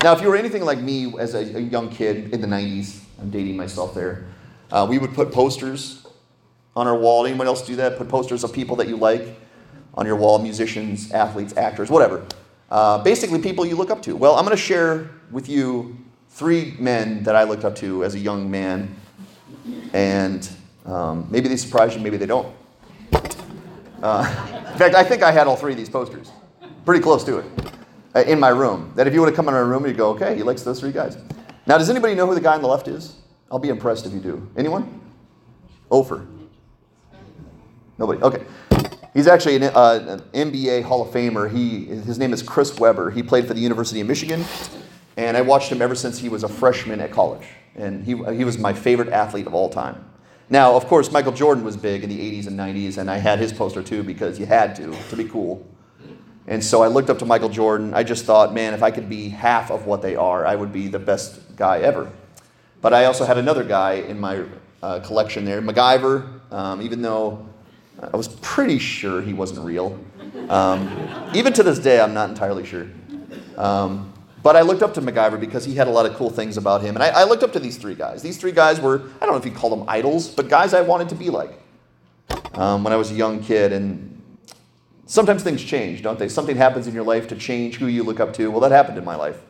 [0.04, 3.02] Now, if you were anything like me as a, a young kid in the 90s,
[3.20, 4.26] I'm dating myself there,
[4.72, 6.06] uh, we would put posters
[6.76, 7.26] on our wall.
[7.26, 7.98] Anyone else do that?
[7.98, 9.36] Put posters of people that you like
[9.96, 12.26] on your wall musicians, athletes, actors, whatever.
[12.70, 14.16] Uh, basically, people you look up to.
[14.16, 15.98] Well, I'm going to share with you
[16.30, 18.96] three men that I looked up to as a young man.
[19.92, 20.50] And
[20.86, 22.54] um, maybe they surprise you, maybe they don't.
[24.02, 26.32] Uh, in fact, I think I had all three of these posters,
[26.86, 27.46] pretty close to it,
[28.16, 28.94] uh, in my room.
[28.96, 30.80] That if you would have come in our room, you'd go, okay, he likes those
[30.80, 31.18] three guys.
[31.68, 33.18] Now, does anybody know who the guy on the left is?
[33.52, 34.50] I'll be impressed if you do.
[34.58, 35.02] Anyone?
[35.92, 36.26] Ofer.
[37.98, 38.22] Nobody.
[38.22, 38.46] Okay.
[39.14, 41.52] He's actually an, uh, an, NBA Hall of Famer.
[41.52, 43.12] He, his name is Chris Webber.
[43.12, 44.46] He played for the University of Michigan,
[45.18, 47.46] and I watched him ever since he was a freshman at college.
[47.76, 50.09] And he, he was my favorite athlete of all time.
[50.50, 53.38] Now, of course, Michael Jordan was big in the 80s and 90s, and I had
[53.38, 55.66] his poster too because you had to, to be cool.
[56.48, 57.94] And so I looked up to Michael Jordan.
[57.94, 60.74] I just thought, man, if I could be half of what they are, I would
[60.74, 62.12] be the best guy ever.
[62.82, 64.44] But I also had another guy in my
[64.82, 67.48] uh, collection there, MacGyver, um, even though
[68.02, 70.00] I was pretty sure he wasn't real.
[70.48, 72.88] Um, even to this day, I'm not entirely sure.
[73.58, 76.58] Um, but I looked up to MacGyver because he had a lot of cool things
[76.58, 76.96] about him.
[76.96, 78.22] And I, I, looked up to these three guys.
[78.22, 80.82] These three guys were, I don't know if you'd call them idols, but guys I
[80.82, 81.60] wanted to be like
[82.54, 83.74] um, when I was a young kid.
[83.74, 84.22] And
[85.06, 86.30] sometimes things change, don't they?
[86.30, 88.50] Something happens in your life to change who you look up to.
[88.50, 89.42] Well, that happened in my life.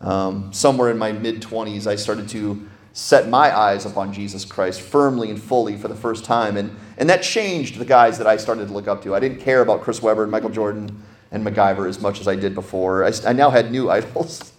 [0.00, 4.80] Um, somewhere in my mid 20s, I started to set my eyes upon Jesus Christ
[4.80, 6.56] firmly and fully for the first time.
[6.56, 9.14] And, and that changed the guys that I started to look up to.
[9.14, 11.02] I didn't care about Chris Webber and Michael Jordan
[11.32, 13.04] and MacGyver as much as I did before.
[13.04, 14.52] I, I now had new idols.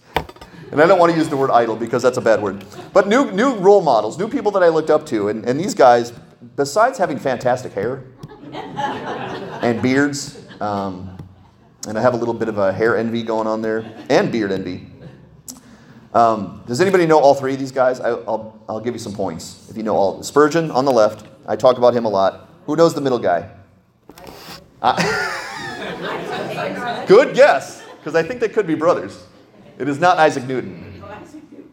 [0.70, 2.64] and I don't want to use the word idol because that's a bad word.
[2.92, 5.28] But new, new role models, new people that I looked up to.
[5.28, 6.12] And, and these guys,
[6.56, 8.04] besides having fantastic hair
[8.52, 11.16] and beards, um,
[11.86, 14.52] and I have a little bit of a hair envy going on there, and beard
[14.52, 14.86] envy.
[16.14, 18.00] Um, does anybody know all three of these guys?
[18.00, 20.22] I, will I'll give you some points if you know all.
[20.22, 21.26] Spurgeon on the left.
[21.46, 22.48] I talk about him a lot.
[22.66, 23.50] Who knows the middle guy?
[24.80, 25.40] Uh,
[27.06, 29.24] good guess, because I think they could be brothers.
[29.78, 31.02] It is not Isaac Newton.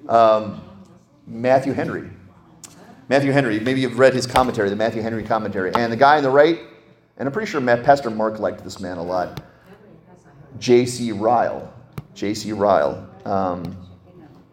[0.07, 0.61] Um,
[1.27, 2.09] Matthew Henry.
[3.09, 3.59] Matthew Henry.
[3.59, 5.73] Maybe you've read his commentary, the Matthew Henry commentary.
[5.75, 6.59] And the guy on the right,
[7.17, 9.43] and I'm pretty sure Matt, Pastor Mark liked this man a lot.
[10.59, 11.11] J.C.
[11.11, 11.71] Ryle.
[12.15, 12.51] J.C.
[12.53, 13.07] Ryle.
[13.25, 13.77] Um,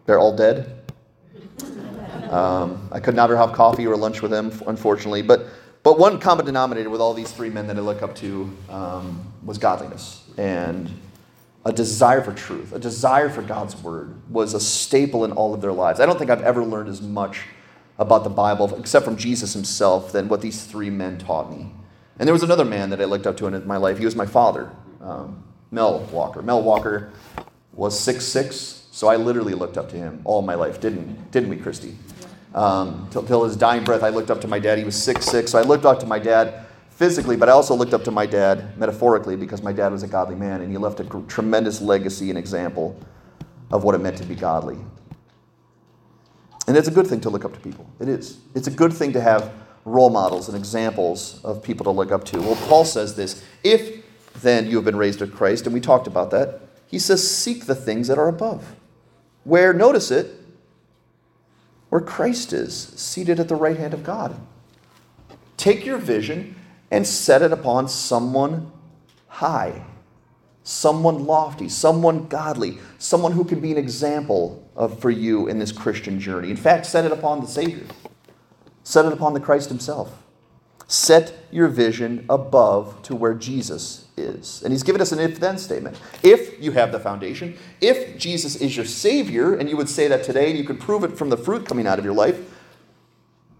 [0.05, 0.75] they're all dead.
[2.29, 5.23] Um, I could never have coffee or lunch with them, unfortunately.
[5.23, 5.47] But,
[5.83, 9.33] but one common denominator with all these three men that I look up to um,
[9.43, 10.89] was godliness and
[11.65, 15.61] a desire for truth, a desire for God's word was a staple in all of
[15.61, 15.99] their lives.
[15.99, 17.41] I don't think I've ever learned as much
[17.97, 21.71] about the Bible, except from Jesus himself, than what these three men taught me.
[22.17, 23.97] And there was another man that I looked up to in my life.
[23.97, 26.41] He was my father, um, Mel Walker.
[26.41, 27.11] Mel Walker
[27.73, 31.49] was six six, so I literally looked up to him all my life, didn't, didn't
[31.49, 31.97] we, Christy?
[32.55, 34.77] Um, till, till his dying breath, I looked up to my dad.
[34.77, 36.65] He was six six, so I looked up to my dad
[36.99, 40.07] physically, but I also looked up to my dad metaphorically because my dad was a
[40.07, 42.99] godly man and he left a tremendous legacy and example
[43.71, 44.77] of what it meant to be godly.
[46.67, 47.89] And it's a good thing to look up to people.
[48.01, 48.39] It is.
[48.53, 49.49] It's a good thing to have
[49.85, 52.41] role models and examples of people to look up to.
[52.41, 54.03] Well, Paul says this if
[54.41, 57.65] then you have been raised with Christ, and we talked about that, he says, seek
[57.65, 58.75] the things that are above.
[59.45, 60.31] Where, notice it,
[61.87, 64.37] where Christ is, seated at the right hand of God.
[65.55, 66.55] Take your vision
[66.91, 68.71] and set it upon someone
[69.27, 69.83] high,
[70.63, 75.71] someone lofty, someone godly, someone who can be an example of, for you in this
[75.71, 76.49] Christian journey.
[76.49, 77.85] In fact, set it upon the Savior,
[78.83, 80.23] set it upon the Christ Himself.
[80.89, 84.63] Set your vision above to where Jesus is.
[84.63, 86.01] And he's given us an if then statement.
[86.23, 90.23] If you have the foundation, if Jesus is your Savior, and you would say that
[90.23, 92.39] today, and you could prove it from the fruit coming out of your life,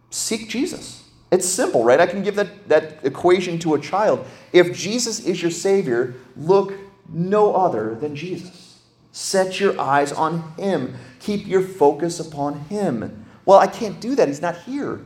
[0.09, 0.98] seek Jesus.
[1.31, 1.99] It's simple, right?
[1.99, 4.25] I can give that, that equation to a child.
[4.51, 6.73] If Jesus is your Savior, look
[7.07, 8.79] no other than Jesus.
[9.11, 10.95] Set your eyes on Him.
[11.19, 13.25] Keep your focus upon Him.
[13.45, 14.27] Well, I can't do that.
[14.27, 15.01] He's not here.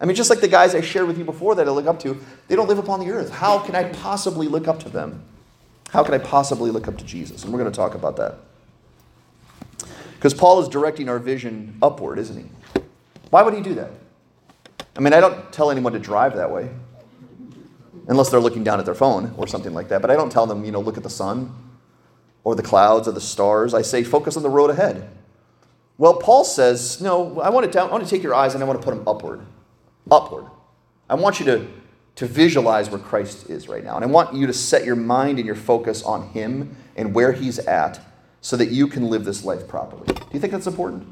[0.00, 2.00] I mean, just like the guys I shared with you before that I look up
[2.00, 3.30] to, they don't live upon the earth.
[3.30, 5.22] How can I possibly look up to them?
[5.90, 7.44] How can I possibly look up to Jesus?
[7.44, 8.38] And we're going to talk about that.
[10.14, 12.80] Because Paul is directing our vision upward, isn't he?
[13.30, 13.90] Why would he do that?
[14.96, 16.70] I mean, I don't tell anyone to drive that way,
[18.08, 20.02] unless they're looking down at their phone or something like that.
[20.02, 21.54] But I don't tell them, you know, look at the sun
[22.44, 23.74] or the clouds or the stars.
[23.74, 25.08] I say, focus on the road ahead.
[25.98, 28.66] Well, Paul says, no, I want to, I want to take your eyes and I
[28.66, 29.46] want to put them upward.
[30.10, 30.46] Upward.
[31.08, 31.68] I want you to,
[32.16, 33.96] to visualize where Christ is right now.
[33.96, 37.32] And I want you to set your mind and your focus on Him and where
[37.32, 38.00] He's at
[38.40, 40.06] so that you can live this life properly.
[40.06, 41.06] Do you think that's important?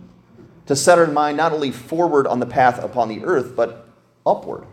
[0.70, 3.88] To set our mind not only forward on the path upon the earth, but
[4.24, 4.64] upward.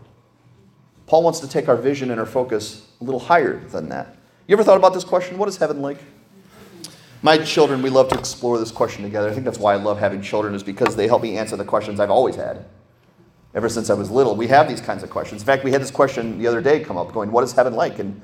[1.08, 4.16] Paul wants to take our vision and our focus a little higher than that.
[4.46, 5.38] You ever thought about this question?
[5.38, 5.98] What is heaven like?
[7.20, 9.28] My children, we love to explore this question together.
[9.28, 11.64] I think that's why I love having children, is because they help me answer the
[11.64, 12.64] questions I've always had.
[13.56, 15.42] Ever since I was little, we have these kinds of questions.
[15.42, 17.74] In fact, we had this question the other day come up going, What is heaven
[17.74, 17.98] like?
[17.98, 18.20] And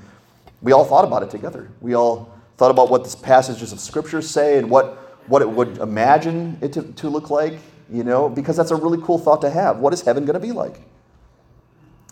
[0.62, 1.72] we all thought about it together.
[1.80, 5.78] We all thought about what the passages of Scripture say and what what it would
[5.78, 7.58] imagine it to, to look like,
[7.90, 9.78] you know, because that's a really cool thought to have.
[9.78, 10.80] What is heaven going to be like?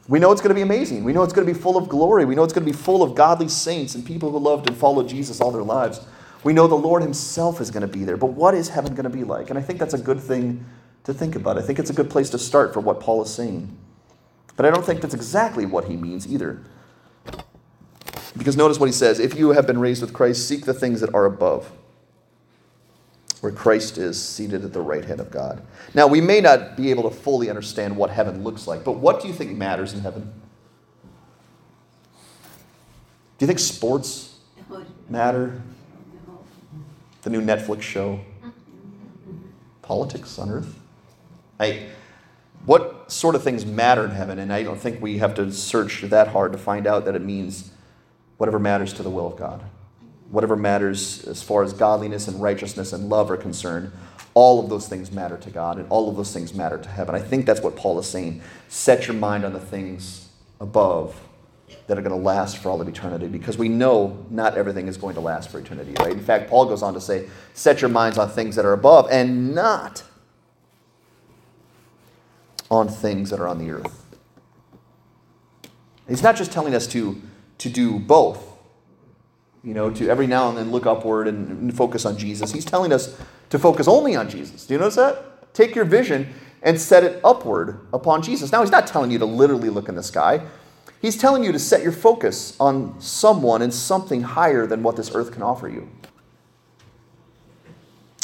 [0.08, 1.04] We know it's going to be amazing.
[1.04, 2.24] We know it's going to be full of glory.
[2.24, 4.76] We know it's going to be full of godly saints and people who loved and
[4.76, 6.00] followed Jesus all their lives.
[6.42, 8.16] We know the Lord Himself is going to be there.
[8.16, 9.50] But what is heaven going to be like?
[9.50, 10.64] And I think that's a good thing
[11.04, 11.56] to think about.
[11.56, 13.76] I think it's a good place to start for what Paul is saying.
[14.56, 16.62] But I don't think that's exactly what he means either.
[18.36, 21.00] Because notice what he says if you have been raised with Christ, seek the things
[21.00, 21.70] that are above,
[23.42, 25.60] where Christ is seated at the right hand of God.
[25.94, 29.20] Now, we may not be able to fully understand what heaven looks like, but what
[29.20, 30.32] do you think matters in heaven?
[33.36, 34.38] Do you think sports
[35.08, 35.60] matter?
[37.22, 38.20] The new Netflix show?
[39.82, 40.78] Politics on earth?
[41.58, 41.88] I,
[42.64, 44.38] what sort of things matter in heaven?
[44.38, 47.22] And I don't think we have to search that hard to find out that it
[47.22, 47.72] means
[48.36, 49.64] whatever matters to the will of God.
[50.32, 53.92] Whatever matters as far as godliness and righteousness and love are concerned,
[54.32, 57.14] all of those things matter to God and all of those things matter to heaven.
[57.14, 58.40] I think that's what Paul is saying.
[58.68, 61.20] Set your mind on the things above
[61.86, 64.96] that are going to last for all of eternity because we know not everything is
[64.96, 66.12] going to last for eternity, right?
[66.12, 69.08] In fact, Paul goes on to say, set your minds on things that are above
[69.10, 70.02] and not
[72.70, 74.06] on things that are on the earth.
[76.08, 77.20] He's not just telling us to,
[77.58, 78.51] to do both,
[79.64, 82.52] you know, to every now and then look upward and, focus on Jesus.
[82.52, 83.16] He's telling us
[83.50, 84.66] to focus only on Jesus.
[84.66, 85.54] Do you notice that?
[85.54, 88.52] Take your vision and set it upward upon Jesus.
[88.52, 90.44] Now, he's not telling you to literally look in the sky.
[91.00, 95.14] He's telling you to set your focus on someone and something higher than what this
[95.14, 95.88] earth can offer you.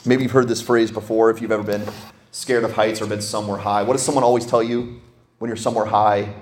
[0.04, 1.86] Maybe you've heard this phrase before if you've ever been
[2.30, 3.82] scared of heights or been somewhere high.
[3.82, 5.00] What does someone always tell you
[5.38, 6.34] when you're somewhere high?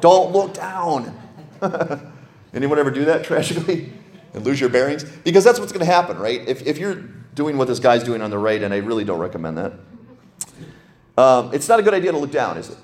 [0.00, 1.16] Don't look down.
[2.54, 3.92] Anyone ever do that tragically?
[4.36, 5.02] And lose your bearings?
[5.02, 6.46] Because that's what's going to happen, right?
[6.46, 6.94] If, if you're
[7.34, 9.72] doing what this guy's doing on the right, and I really don't recommend that,
[11.18, 12.76] um, it's not a good idea to look down, is it?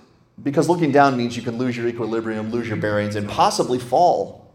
[0.42, 4.50] Because looking down means you can lose your equilibrium, lose your bearings, and possibly fall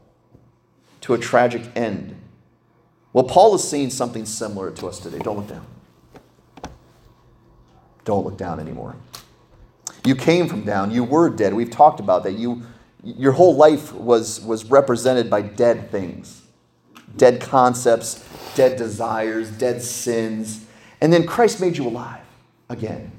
[1.01, 2.15] to a tragic end.
[3.13, 5.19] Well, Paul is saying something similar to us today.
[5.19, 5.65] Don't look down.
[8.05, 8.95] Don't look down anymore.
[10.03, 10.91] You came from down.
[10.91, 11.53] You were dead.
[11.53, 12.33] We've talked about that.
[12.33, 12.63] You,
[13.03, 16.41] your whole life was, was represented by dead things,
[17.17, 18.23] dead concepts,
[18.55, 20.65] dead desires, dead sins.
[21.01, 22.21] And then Christ made you alive
[22.69, 23.11] again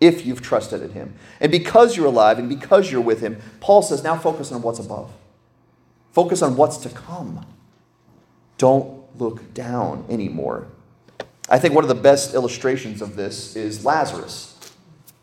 [0.00, 1.14] if you've trusted in Him.
[1.40, 4.78] And because you're alive and because you're with Him, Paul says, now focus on what's
[4.78, 5.12] above.
[6.12, 7.44] Focus on what's to come.
[8.58, 10.66] Don't look down anymore.
[11.48, 14.52] I think one of the best illustrations of this is Lazarus.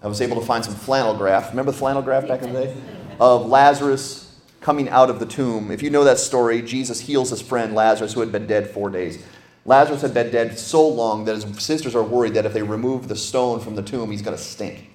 [0.01, 1.49] I was able to find some flannel graph.
[1.49, 2.81] Remember the flannel graph back in the day?
[3.19, 4.22] Of Lazarus
[4.63, 5.69] coming out of the tomb.
[5.71, 8.89] If you know that story, Jesus heals his friend Lazarus, who had been dead four
[8.89, 9.21] days.
[9.65, 13.09] Lazarus had been dead so long that his sisters are worried that if they remove
[13.09, 14.89] the stone from the tomb, he's going to stink.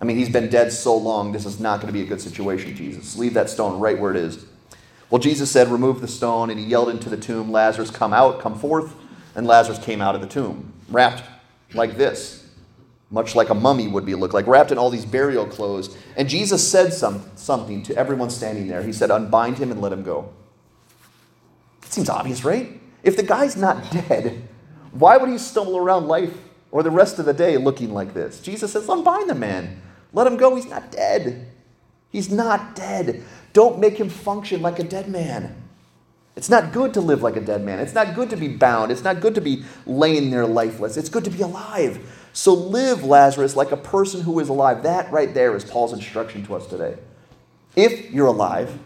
[0.00, 2.20] I mean, he's been dead so long, this is not going to be a good
[2.20, 3.18] situation, Jesus.
[3.18, 4.46] Leave that stone right where it is.
[5.10, 8.40] Well, Jesus said, Remove the stone, and he yelled into the tomb, Lazarus, come out,
[8.40, 8.94] come forth.
[9.34, 11.24] And Lazarus came out of the tomb, wrapped
[11.74, 12.39] like this,
[13.10, 15.96] much like a mummy would be look like, wrapped in all these burial clothes.
[16.16, 18.82] And Jesus said some, something to everyone standing there.
[18.82, 20.32] He said, Unbind him and let him go.
[21.82, 22.80] It seems obvious, right?
[23.02, 24.48] If the guy's not dead,
[24.92, 26.36] why would he stumble around life
[26.70, 28.40] or the rest of the day looking like this?
[28.40, 29.82] Jesus says, Unbind the man.
[30.12, 30.54] Let him go.
[30.54, 31.48] He's not dead.
[32.10, 33.24] He's not dead.
[33.52, 35.56] Don't make him function like a dead man.
[36.36, 37.80] It's not good to live like a dead man.
[37.80, 38.92] It's not good to be bound.
[38.92, 40.96] It's not good to be laying there lifeless.
[40.96, 42.19] It's good to be alive.
[42.32, 44.84] So live, Lazarus, like a person who is alive.
[44.84, 46.96] That right there is Paul's instruction to us today.
[47.76, 48.78] If you're alive,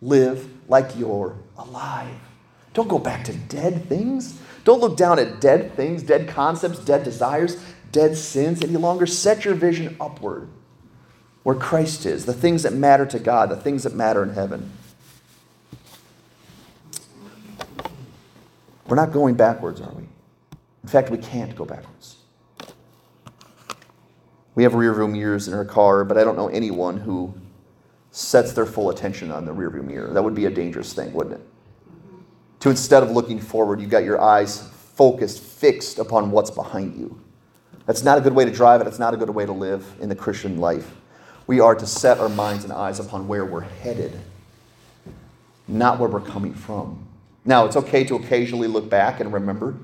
[0.00, 2.14] live like you're alive.
[2.74, 4.38] Don't go back to dead things.
[4.64, 9.06] Don't look down at dead things, dead concepts, dead desires, dead sins any longer.
[9.06, 10.48] Set your vision upward
[11.42, 14.70] where Christ is, the things that matter to God, the things that matter in heaven.
[18.86, 20.04] We're not going backwards, are we?
[20.82, 22.16] In fact, we can't go backwards.
[24.54, 27.32] We have rear view mirrors in our car, but I don't know anyone who
[28.10, 30.12] sets their full attention on the rear view mirror.
[30.12, 31.46] That would be a dangerous thing, wouldn't it?
[32.60, 37.18] To instead of looking forward, you've got your eyes focused, fixed upon what's behind you.
[37.86, 38.86] That's not a good way to drive it.
[38.86, 40.94] It's not a good way to live in the Christian life.
[41.46, 44.18] We are to set our minds and eyes upon where we're headed,
[45.66, 47.04] not where we're coming from.
[47.44, 49.74] Now, it's okay to occasionally look back and remember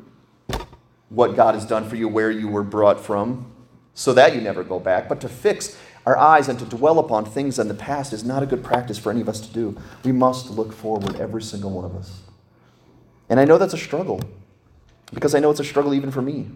[1.09, 3.51] what God has done for you, where you were brought from,
[3.99, 5.09] so that you never go back.
[5.09, 5.76] But to fix
[6.07, 8.96] our eyes and to dwell upon things in the past is not a good practice
[8.96, 9.76] for any of us to do.
[10.05, 12.22] We must look forward, every single one of us.
[13.28, 14.20] And I know that's a struggle
[15.12, 16.46] because I know it's a struggle even for me.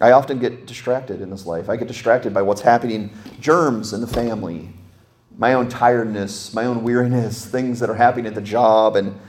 [0.00, 1.68] I often get distracted in this life.
[1.68, 4.70] I get distracted by what's happening, germs in the family,
[5.36, 9.20] my own tiredness, my own weariness, things that are happening at the job, and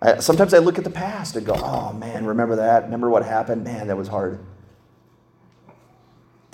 [0.00, 2.84] I, sometimes I look at the past and go, oh man, remember that?
[2.84, 3.64] Remember what happened?
[3.64, 4.38] Man, that was hard.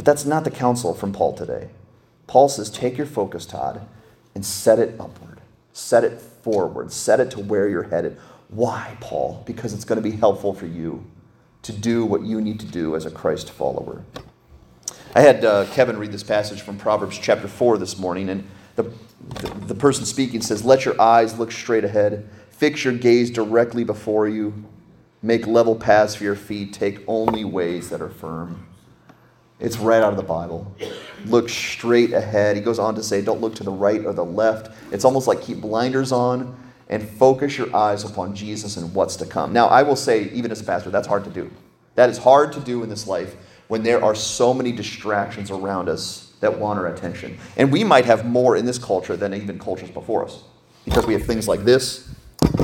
[0.02, 1.68] But that's not the counsel from Paul today.
[2.26, 3.86] Paul says, take your focus, Todd,
[4.34, 5.40] and set it upward,
[5.72, 8.18] set it forward, set it to where you're headed.
[8.48, 9.44] Why, Paul?
[9.46, 11.06] Because it's going to be helpful for you
[11.62, 14.02] to do what you need to do as a Christ follower.
[15.14, 18.44] I had uh, Kevin read this passage from Proverbs chapter 4 this morning, and
[18.74, 18.90] the,
[19.34, 23.84] the, the person speaking says, Let your eyes look straight ahead, fix your gaze directly
[23.84, 24.64] before you,
[25.22, 28.66] make level paths for your feet, take only ways that are firm.
[29.62, 30.74] It's right out of the Bible.
[31.26, 32.56] Look straight ahead.
[32.56, 34.74] He goes on to say, don't look to the right or the left.
[34.90, 36.58] It's almost like keep blinders on
[36.88, 39.52] and focus your eyes upon Jesus and what's to come.
[39.52, 41.48] Now, I will say, even as a pastor, that's hard to do.
[41.94, 43.36] That is hard to do in this life
[43.68, 47.38] when there are so many distractions around us that want our attention.
[47.56, 50.42] And we might have more in this culture than even cultures before us
[50.84, 52.12] because we have things like this.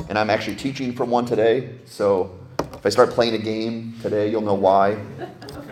[0.08, 1.78] And I'm actually teaching from one today.
[1.84, 2.36] So
[2.74, 4.98] if I start playing a game today, you'll know why.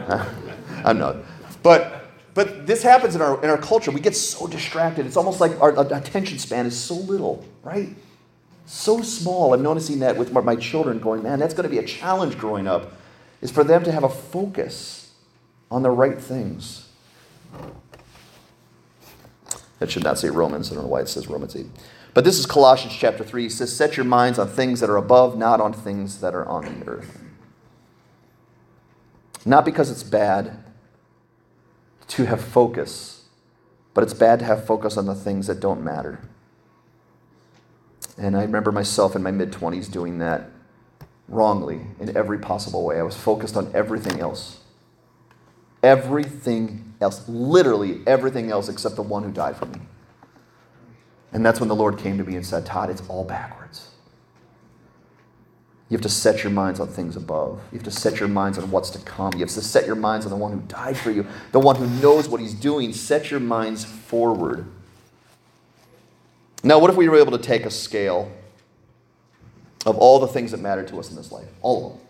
[0.87, 1.16] I'm not.
[1.62, 3.91] But but this happens in our in our culture.
[3.91, 5.05] We get so distracted.
[5.05, 7.89] It's almost like our attention span is so little, right?
[8.66, 9.53] So small.
[9.53, 12.66] I'm noticing that with my children going, man, that's going to be a challenge growing
[12.66, 12.93] up,
[13.41, 15.12] is for them to have a focus
[15.70, 16.89] on the right things.
[19.78, 20.72] That should not say Romans.
[20.72, 21.66] I don't know why it says Romans 8.
[22.14, 23.47] But this is Colossians chapter 3.
[23.47, 26.47] It says, Set your minds on things that are above, not on things that are
[26.47, 27.22] on the earth.
[29.45, 30.64] Not because it's bad,
[32.09, 33.25] to have focus,
[33.95, 36.21] but it's bad to have focus on the things that don't matter.
[38.19, 40.51] And I remember myself in my mid 20s doing that
[41.29, 42.99] wrongly in every possible way.
[42.99, 44.61] I was focused on everything else.
[45.83, 49.81] Everything else, literally everything else except the one who died for me.
[51.33, 53.89] And that's when the Lord came to me and said, Todd, it's all backwards.
[55.89, 57.61] You have to set your minds on things above.
[57.70, 59.32] You have to set your minds on what's to come.
[59.34, 61.76] You have to set your minds on the one who died for you, the one
[61.76, 62.93] who knows what he's doing.
[62.93, 64.66] Set your minds forward.
[66.64, 68.32] Now, what if we were able to take a scale
[69.84, 71.47] of all the things that matter to us in this life?
[71.62, 72.01] All of them.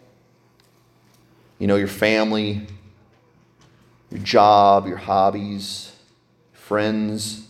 [1.59, 2.67] You know, your family,
[4.11, 5.95] your job, your hobbies,
[6.55, 7.47] friends,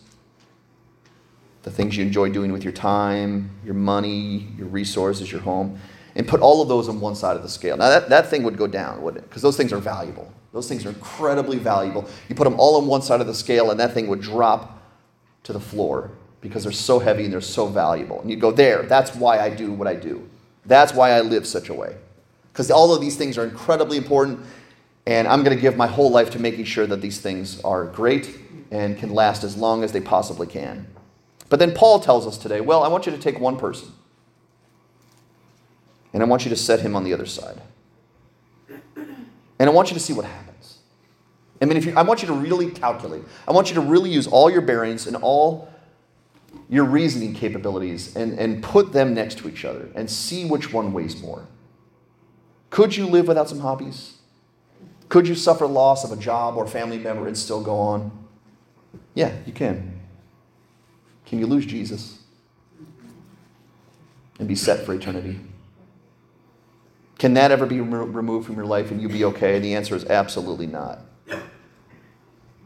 [1.63, 5.79] the things you enjoy doing with your time, your money, your resources, your home
[6.17, 7.77] and put all of those on one side of the scale.
[7.77, 9.29] Now, that, that thing would go down, wouldn't it?
[9.29, 10.33] Because those things are valuable.
[10.53, 12.09] Those things are incredibly valuable.
[12.31, 14.83] You put them all on one side of the scale, and that thing would drop
[15.43, 16.11] to the floor
[16.41, 18.23] because they're so heavy and they're so valuable.
[18.23, 20.27] And you go, there, that's why I do what I do.
[20.65, 21.97] That's why I live such a way.
[22.51, 24.41] Because all of these things are incredibly important,
[25.07, 27.85] and I'm going to give my whole life to making sure that these things are
[27.85, 28.39] great
[28.71, 30.87] and can last as long as they possibly can.
[31.51, 33.93] But then Paul tells us today, well, I want you to take one person.
[36.17, 37.61] And I want you to set him on the other side.
[39.59, 40.79] And I want you to see what happens.
[41.61, 43.23] I mean, if you, I want you to really calculate.
[43.47, 45.71] I want you to really use all your bearings and all
[46.71, 50.95] your reasoning capabilities and, and put them next to each other and see which one
[50.95, 51.47] weighs more.
[52.71, 54.15] Could you live without some hobbies?
[55.11, 58.27] Could you suffer loss of a job or family member and still go on?
[59.13, 60.01] Yeah, you can.
[61.27, 62.21] Can you lose Jesus
[64.39, 65.41] and be set for eternity?
[67.19, 69.57] Can that ever be removed from your life and you be okay?
[69.57, 71.01] And the answer is absolutely not.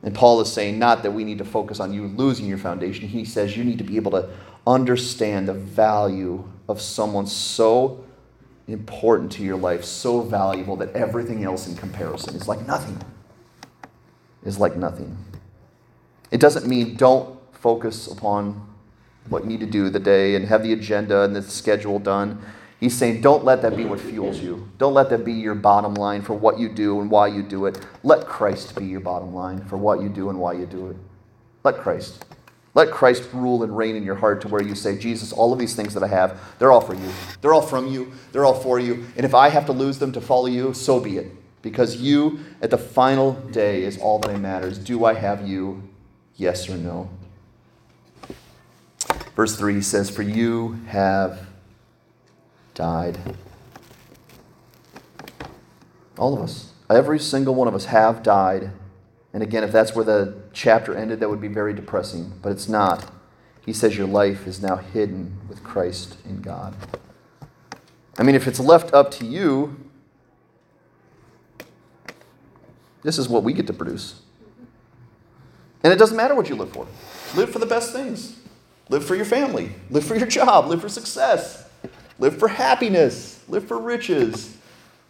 [0.03, 3.07] And Paul is saying not that we need to focus on you losing your foundation.
[3.07, 4.31] He says you need to be able to
[4.67, 8.05] understand the value of someone so
[8.67, 13.01] important to your life, so valuable that everything else in comparison is like nothing.
[14.43, 15.17] Is like nothing.
[16.31, 18.67] It doesn't mean don't focus upon
[19.29, 22.41] what you need to do the day and have the agenda and the schedule done.
[22.81, 24.67] He's saying, don't let that be what fuels you.
[24.79, 27.67] Don't let that be your bottom line for what you do and why you do
[27.67, 27.87] it.
[28.03, 30.97] Let Christ be your bottom line for what you do and why you do it.
[31.63, 32.25] Let Christ.
[32.73, 35.59] Let Christ rule and reign in your heart to where you say, Jesus, all of
[35.59, 37.11] these things that I have, they're all for you.
[37.43, 38.13] They're all from you.
[38.33, 39.05] They're all for you.
[39.15, 41.33] And if I have to lose them to follow you, so be it.
[41.61, 44.79] Because you, at the final day, is all that matters.
[44.79, 45.83] Do I have you?
[46.37, 47.11] Yes or no?
[49.37, 51.50] Verse 3 says, For you have
[52.81, 53.19] died.
[56.17, 56.73] All of us.
[56.89, 58.71] Every single one of us have died.
[59.35, 62.33] And again, if that's where the chapter ended, that would be very depressing.
[62.41, 63.13] But it's not.
[63.67, 66.75] He says your life is now hidden with Christ in God.
[68.17, 69.79] I mean, if it's left up to you,
[73.03, 74.23] this is what we get to produce.
[75.85, 76.87] And it doesn't matter what you live for.
[77.37, 78.41] Live for the best things.
[78.89, 79.73] Live for your family.
[79.91, 80.67] Live for your job.
[80.67, 81.70] Live for success.
[82.21, 83.43] Live for happiness.
[83.49, 84.57] Live for riches.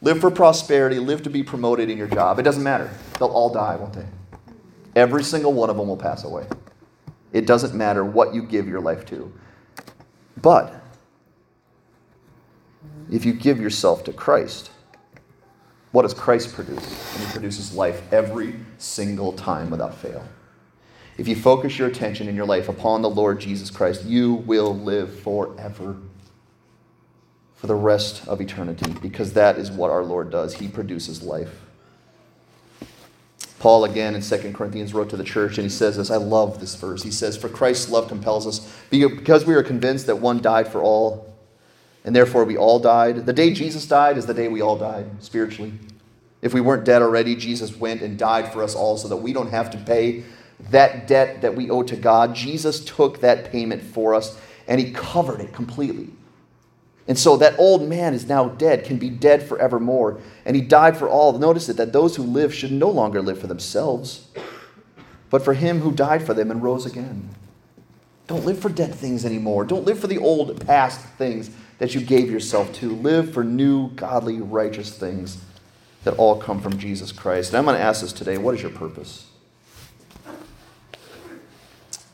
[0.01, 1.01] Live for prosperity.
[1.01, 2.39] Live to be promoted in your job.
[2.39, 2.89] It doesn't matter.
[3.19, 4.07] They'll all die, won't they?
[4.95, 6.47] Every single one of them will pass away.
[7.33, 9.33] It doesn't matter what you give your life to.
[10.41, 10.73] But
[13.11, 14.71] if you give yourself to Christ,
[15.91, 17.15] what does Christ produce?
[17.15, 20.25] And he produces life every single time without fail.
[21.19, 24.79] If you focus your attention in your life upon the Lord Jesus Christ, you will
[24.79, 25.97] live forever
[27.61, 30.55] for the rest of eternity because that is what our Lord does.
[30.55, 31.61] He produces life.
[33.59, 36.11] Paul, again in 2 Corinthians, wrote to the church and he says this.
[36.11, 37.03] I love this verse.
[37.03, 40.81] He says, For Christ's love compels us, because we are convinced that one died for
[40.81, 41.37] all,
[42.03, 43.27] and therefore we all died.
[43.27, 45.75] The day Jesus died is the day we all died spiritually.
[46.41, 49.35] If we weren't dead already, Jesus went and died for us all so that we
[49.35, 50.25] don't have to pay
[50.71, 52.35] that debt that we owe to God.
[52.35, 56.09] Jesus took that payment for us and he covered it completely.
[57.11, 60.21] And so that old man is now dead, can be dead forevermore.
[60.45, 61.37] And he died for all.
[61.37, 64.29] Notice it that those who live should no longer live for themselves,
[65.29, 67.31] but for him who died for them and rose again.
[68.29, 69.65] Don't live for dead things anymore.
[69.65, 72.95] Don't live for the old past things that you gave yourself to.
[72.95, 75.43] Live for new, godly, righteous things
[76.05, 77.51] that all come from Jesus Christ.
[77.51, 79.27] And I'm going to ask this today what is your purpose?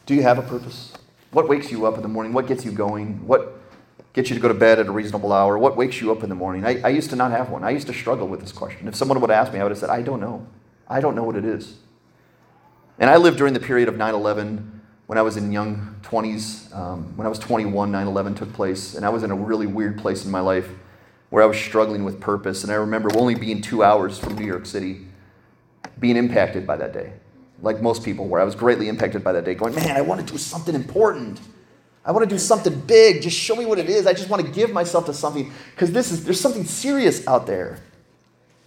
[0.06, 0.94] Do you have a purpose?
[1.32, 2.32] What wakes you up in the morning?
[2.32, 3.26] What gets you going?
[3.26, 3.60] What
[4.16, 5.56] gets you to go to bed at a reasonable hour?
[5.58, 6.64] What wakes you up in the morning?
[6.64, 7.62] I, I used to not have one.
[7.62, 8.88] I used to struggle with this question.
[8.88, 10.46] If someone would ask me, I would have said, I don't know.
[10.88, 11.76] I don't know what it is.
[12.98, 16.74] And I lived during the period of 9 11 when I was in young 20s.
[16.74, 18.94] Um, when I was 21, 9 11 took place.
[18.94, 20.70] And I was in a really weird place in my life
[21.28, 22.64] where I was struggling with purpose.
[22.64, 25.06] And I remember only being two hours from New York City,
[26.00, 27.12] being impacted by that day
[27.62, 30.26] like most people, where I was greatly impacted by that day, going, man, I want
[30.26, 31.40] to do something important.
[32.06, 33.20] I want to do something big.
[33.20, 34.06] Just show me what it is.
[34.06, 37.46] I just want to give myself to something because this is there's something serious out
[37.46, 37.80] there.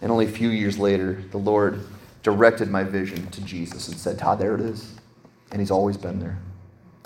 [0.02, 1.80] And only a few years later, the Lord
[2.22, 4.94] directed my vision to Jesus and said, Todd, there it is.
[5.50, 6.38] And He's always been there.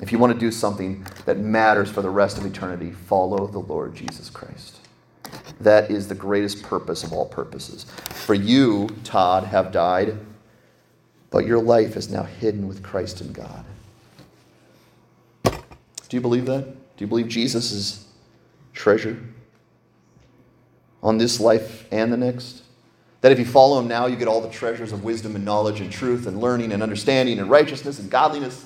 [0.02, 3.60] If you want to do something that matters for the rest of eternity, follow the
[3.60, 4.80] Lord Jesus Christ.
[5.60, 7.84] That is the greatest purpose of all purposes.
[8.10, 10.18] For you, Todd, have died
[11.34, 13.64] but your life is now hidden with Christ in God.
[16.14, 16.64] Do you believe that?
[16.64, 18.06] Do you believe Jesus is
[18.72, 19.20] treasure
[21.02, 22.62] on this life and the next?
[23.22, 25.80] That if you follow him now, you get all the treasures of wisdom and knowledge
[25.80, 28.64] and truth and learning and understanding and righteousness and godliness.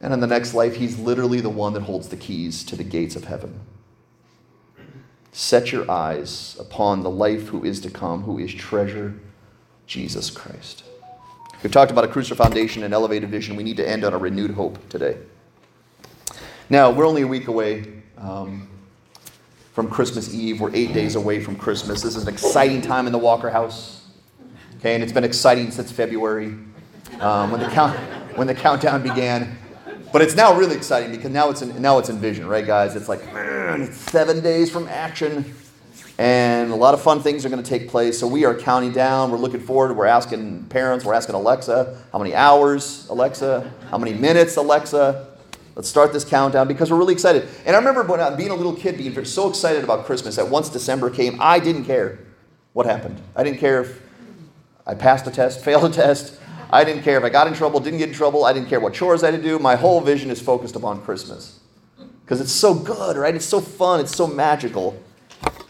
[0.00, 2.84] And in the next life, he's literally the one that holds the keys to the
[2.84, 3.58] gates of heaven.
[5.32, 9.18] Set your eyes upon the life who is to come, who is treasure,
[9.88, 10.84] Jesus Christ.
[11.60, 13.56] We've talked about a crucial foundation and elevated vision.
[13.56, 15.16] We need to end on a renewed hope today.
[16.70, 18.68] Now, we're only a week away um,
[19.72, 20.60] from Christmas Eve.
[20.60, 22.02] We're eight days away from Christmas.
[22.02, 24.06] This is an exciting time in the Walker house.
[24.76, 26.56] Okay, and it's been exciting since February
[27.20, 27.98] um, when, the count,
[28.36, 29.56] when the countdown began.
[30.12, 32.96] But it's now really exciting because now it's in, now it's in vision, right, guys?
[32.96, 35.54] It's like, man, it's seven days from action
[36.18, 38.18] and a lot of fun things are going to take place.
[38.18, 39.30] So we are counting down.
[39.30, 39.96] We're looking forward.
[39.96, 41.04] We're asking parents.
[41.04, 43.72] We're asking Alexa, how many hours, Alexa?
[43.90, 45.27] How many minutes, Alexa?
[45.78, 47.46] Let's start this countdown because we're really excited.
[47.64, 50.48] And I remember when I, being a little kid, being so excited about Christmas that
[50.48, 52.18] once December came, I didn't care
[52.72, 53.22] what happened.
[53.36, 54.02] I didn't care if
[54.84, 56.40] I passed a test, failed a test.
[56.72, 58.44] I didn't care if I got in trouble, didn't get in trouble.
[58.44, 59.60] I didn't care what chores I had to do.
[59.60, 61.60] My whole vision is focused upon Christmas
[62.24, 63.36] because it's so good, right?
[63.36, 64.00] It's so fun.
[64.00, 65.00] It's so magical.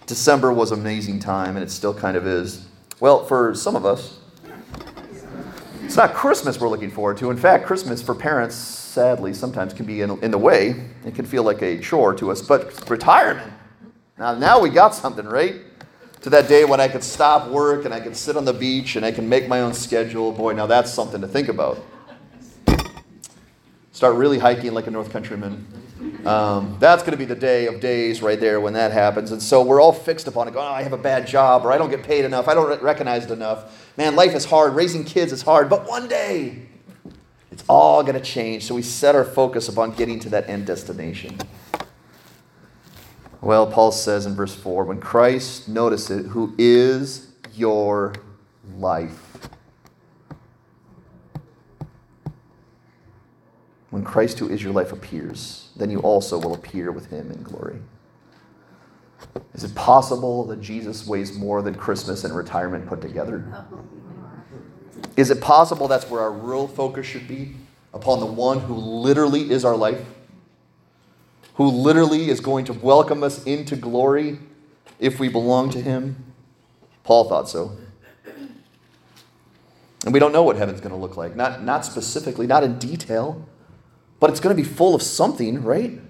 [0.07, 2.67] December was an amazing time, and it still kind of is.
[2.99, 4.18] Well, for some of us,
[5.89, 7.31] it's not Christmas we're looking forward to.
[7.31, 10.75] In fact, Christmas for parents, sadly, sometimes can be in, in the way.
[11.07, 12.43] It can feel like a chore to us.
[12.43, 13.51] But retirement,
[14.19, 15.55] now, now we got something, right?
[16.21, 18.97] To that day when I could stop work and I could sit on the beach
[18.97, 20.31] and I can make my own schedule.
[20.31, 21.83] Boy, now that's something to think about.
[23.99, 25.67] Start really hiking like a North Countryman.
[26.25, 29.33] Um, that's going to be the day of days right there when that happens.
[29.33, 31.73] And so we're all fixed upon it, going, oh, I have a bad job, or
[31.73, 33.93] I don't get paid enough, I don't re- recognize it enough.
[33.97, 36.69] Man, life is hard, raising kids is hard, but one day
[37.51, 38.67] it's all going to change.
[38.67, 41.37] So we set our focus upon getting to that end destination.
[43.41, 48.15] Well, Paul says in verse 4 when Christ, notice it, who is your
[48.77, 49.28] life
[53.91, 57.43] When Christ, who is your life, appears, then you also will appear with him in
[57.43, 57.79] glory.
[59.55, 63.67] Is it possible that Jesus weighs more than Christmas and retirement put together?
[65.17, 67.55] Is it possible that's where our real focus should be?
[67.95, 70.05] Upon the one who literally is our life?
[71.55, 74.39] Who literally is going to welcome us into glory
[75.01, 76.25] if we belong to him?
[77.03, 77.77] Paul thought so.
[80.05, 81.35] And we don't know what heaven's going to look like.
[81.35, 83.45] Not, not specifically, not in detail,
[84.21, 86.01] but it's going to be full of something, right?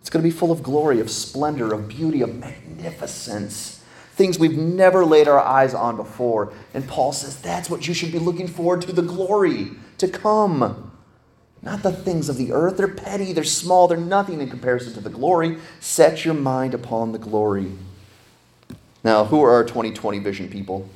[0.00, 3.82] It's going to be full of glory, of splendor, of beauty, of magnificence.
[4.12, 6.52] Things we've never laid our eyes on before.
[6.74, 10.92] And Paul says that's what you should be looking forward to the glory to come.
[11.62, 12.76] Not the things of the earth.
[12.76, 15.56] They're petty, they're small, they're nothing in comparison to the glory.
[15.80, 17.72] Set your mind upon the glory.
[19.02, 20.88] Now, who are our 2020 vision people?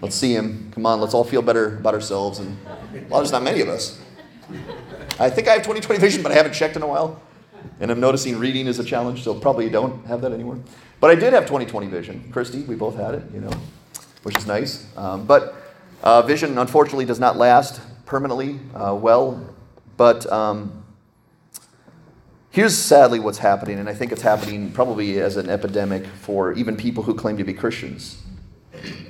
[0.00, 0.70] Let's see him.
[0.72, 2.38] Come on, let's all feel better about ourselves.
[2.38, 2.58] And
[3.08, 3.98] well, there's not many of us.
[5.20, 7.20] I think I have 2020 vision, but I haven't checked in a while.
[7.80, 10.58] And I'm noticing reading is a challenge, so probably don't have that anymore.
[11.00, 12.30] But I did have 2020 vision.
[12.32, 13.52] Christy, we both had it, you know,
[14.22, 14.86] which is nice.
[14.96, 15.54] Um, but
[16.02, 19.54] uh, vision, unfortunately, does not last permanently uh, well.
[19.96, 20.84] But um,
[22.50, 26.76] here's sadly what's happening, and I think it's happening probably as an epidemic for even
[26.76, 28.22] people who claim to be Christians.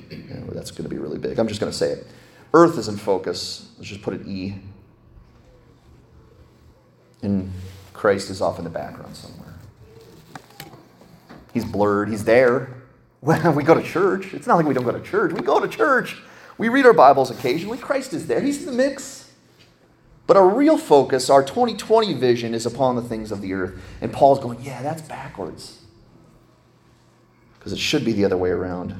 [0.09, 1.39] You know, that's going to be really big.
[1.39, 2.07] I'm just going to say it.
[2.53, 3.69] Earth is in focus.
[3.77, 4.55] Let's just put an E.
[7.21, 7.51] And
[7.93, 9.53] Christ is off in the background somewhere.
[11.53, 12.09] He's blurred.
[12.09, 12.75] He's there.
[13.21, 15.33] When we go to church, it's not like we don't go to church.
[15.33, 16.15] We go to church.
[16.57, 17.77] We read our Bibles occasionally.
[17.77, 18.39] Christ is there.
[18.39, 19.29] He's in the mix.
[20.25, 23.81] But our real focus, our 2020 vision, is upon the things of the earth.
[23.99, 25.81] And Paul's going, yeah, that's backwards.
[27.57, 28.95] Because it should be the other way around.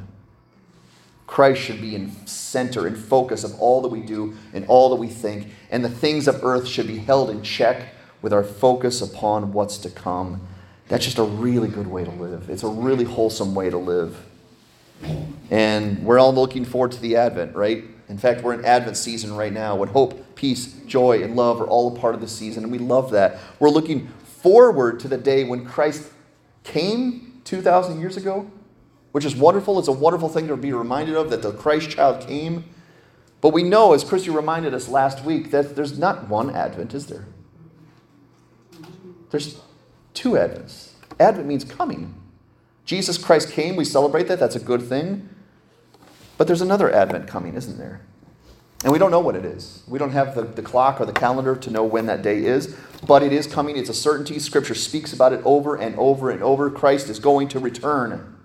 [1.27, 4.95] Christ should be in center and focus of all that we do and all that
[4.95, 5.47] we think.
[5.69, 9.77] And the things of earth should be held in check with our focus upon what's
[9.79, 10.41] to come.
[10.87, 12.49] That's just a really good way to live.
[12.49, 14.25] It's a really wholesome way to live.
[15.49, 17.83] And we're all looking forward to the Advent, right?
[18.09, 21.67] In fact, we're in Advent season right now when hope, peace, joy, and love are
[21.67, 23.39] all a part of the season, and we love that.
[23.59, 26.11] We're looking forward to the day when Christ
[26.63, 28.49] came 2,000 years ago,
[29.11, 29.79] which is wonderful.
[29.79, 32.65] It's a wonderful thing to be reminded of that the Christ child came.
[33.41, 37.07] But we know, as Christy reminded us last week, that there's not one Advent, is
[37.07, 37.25] there?
[39.31, 39.59] There's
[40.13, 40.91] two Advents.
[41.19, 42.15] Advent means coming.
[42.85, 45.29] Jesus Christ came, we celebrate that, that's a good thing.
[46.37, 48.01] But there's another Advent coming, isn't there?
[48.83, 49.83] And we don't know what it is.
[49.87, 52.75] We don't have the, the clock or the calendar to know when that day is,
[53.05, 53.75] but it is coming.
[53.75, 54.39] It's a certainty.
[54.39, 56.71] Scripture speaks about it over and over and over.
[56.71, 58.37] Christ is going to return.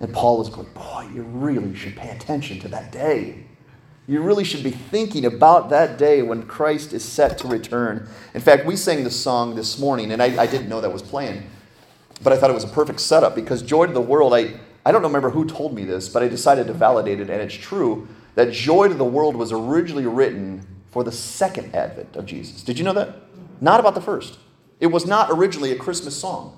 [0.00, 3.46] And Paul is going, Boy, you really should pay attention to that day.
[4.08, 8.08] You really should be thinking about that day when Christ is set to return.
[8.32, 11.02] In fact, we sang this song this morning, and I, I didn't know that was
[11.02, 11.42] playing,
[12.22, 14.54] but I thought it was a perfect setup because Joy to the World, I,
[14.86, 17.54] I don't remember who told me this, but I decided to validate it, and it's
[17.54, 22.62] true that Joy to the World was originally written for the second advent of Jesus.
[22.62, 23.14] Did you know that?
[23.60, 24.38] Not about the first.
[24.80, 26.56] It was not originally a Christmas song.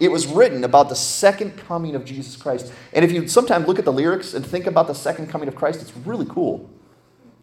[0.00, 2.72] It was written about the second coming of Jesus Christ.
[2.92, 5.56] And if you sometimes look at the lyrics and think about the second coming of
[5.56, 6.70] Christ, it's really cool.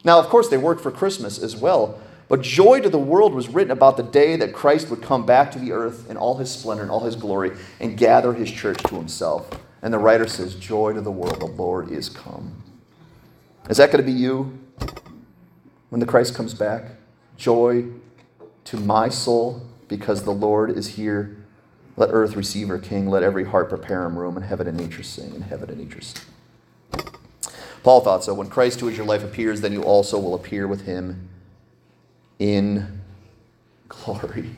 [0.03, 1.99] Now, of course, they work for Christmas as well,
[2.29, 5.51] but Joy to the World was written about the day that Christ would come back
[5.51, 8.81] to the earth in all his splendor and all his glory and gather his church
[8.83, 9.49] to himself.
[9.81, 12.63] And the writer says, Joy to the world, the Lord is come.
[13.69, 14.59] Is that going to be you
[15.89, 16.91] when the Christ comes back?
[17.35, 17.85] Joy
[18.65, 21.44] to my soul because the Lord is here
[21.97, 23.07] let earth receive her king.
[23.07, 26.01] Let every heart prepare him room, and heaven and nature sing, and heaven and nature
[26.01, 26.23] sing.
[27.83, 28.33] Paul thought so.
[28.33, 31.29] When Christ, who is your life, appears, then you also will appear with him
[32.39, 33.01] in
[33.87, 34.55] glory.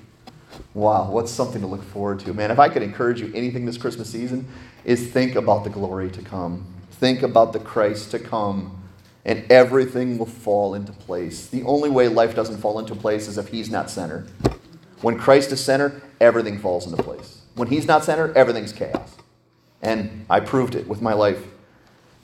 [0.73, 2.33] Wow, what's something to look forward to.
[2.33, 4.47] Man, if I could encourage you anything this Christmas season,
[4.85, 6.65] is think about the glory to come.
[6.91, 8.81] Think about the Christ to come,
[9.25, 11.47] and everything will fall into place.
[11.47, 14.25] The only way life doesn't fall into place is if he's not center.
[15.01, 17.41] When Christ is center, everything falls into place.
[17.55, 19.15] When He's not center, everything's chaos.
[19.81, 21.43] And I proved it with my life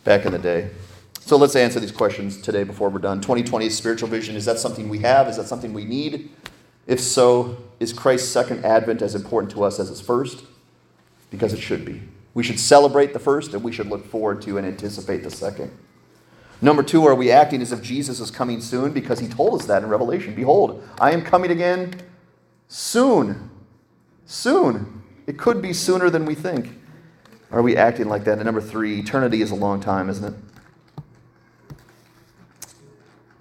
[0.04, 0.72] back in the day.
[1.20, 3.22] So let's answer these questions today before we're done.
[3.22, 4.36] 2020 spiritual vision.
[4.36, 5.28] Is that something we have?
[5.28, 6.30] Is that something we need?
[6.86, 10.44] If so, is Christ's second advent as important to us as his first?
[11.32, 12.02] Because it should be.
[12.34, 15.72] We should celebrate the first and we should look forward to and anticipate the second.
[16.62, 18.92] Number two, are we acting as if Jesus is coming soon?
[18.92, 20.36] Because he told us that in Revelation.
[20.36, 21.94] Behold, I am coming again
[22.68, 23.50] soon.
[24.26, 25.04] Soon.
[25.28, 26.80] It could be sooner than we think.
[27.52, 28.34] Are we acting like that?
[28.34, 31.86] And number three, eternity is a long time, isn't it?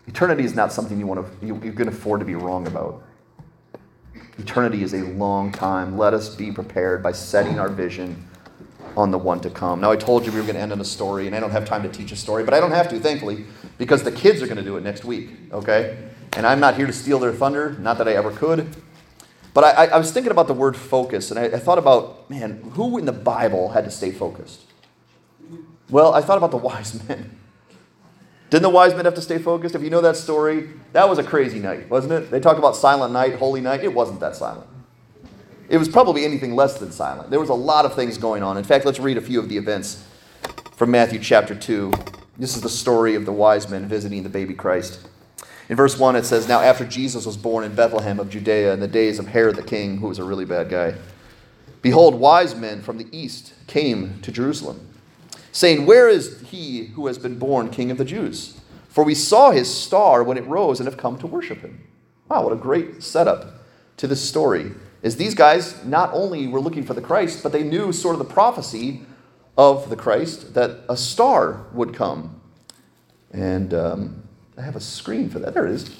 [0.07, 3.03] Eternity is not something you want to you, you can afford to be wrong about.
[4.39, 5.97] Eternity is a long time.
[5.97, 8.29] Let us be prepared by setting our vision
[8.97, 9.81] on the one to come.
[9.81, 11.51] Now, I told you we were going to end on a story, and I don't
[11.51, 13.47] have time to teach a story, but I don't have to, thankfully,
[13.79, 15.97] because the kids are going to do it next week, okay?
[16.35, 18.75] And I'm not here to steal their thunder, not that I ever could.
[19.55, 22.63] But I, I, was thinking about the word focus, and I, I thought about, man,
[22.73, 24.61] who in the Bible had to stay focused?
[25.91, 27.39] Well, I thought about the wise men.
[28.49, 29.75] Didn't the wise men have to stay focused?
[29.75, 32.31] If you know that story, that was a crazy night, wasn't it?
[32.31, 33.83] They talk about silent night, holy night.
[33.83, 34.67] It wasn't that silent.
[35.69, 37.31] It was probably anything less than silent.
[37.31, 38.59] There was a lot of things going on.
[38.59, 40.05] In fact, let's read a few of the events
[40.77, 41.93] from Matthew chapter 2.
[42.39, 45.01] This is the story of the wise men visiting the baby Christ.
[45.73, 48.81] In verse 1, it says, Now after Jesus was born in Bethlehem of Judea in
[48.81, 50.97] the days of Herod the king, who was a really bad guy,
[51.81, 54.87] behold, wise men from the east came to Jerusalem,
[55.51, 58.61] saying, Where is he who has been born king of the Jews?
[58.91, 61.83] For we saw his star when it rose and have come to worship him.
[62.29, 63.65] Wow, what a great setup
[63.97, 64.73] to this story.
[65.01, 68.19] Is these guys not only were looking for the Christ, but they knew sort of
[68.19, 69.07] the prophecy
[69.57, 72.43] of the Christ that a star would come.
[73.33, 74.22] And um,
[74.63, 75.55] I have a screen for that.
[75.55, 75.91] There it is.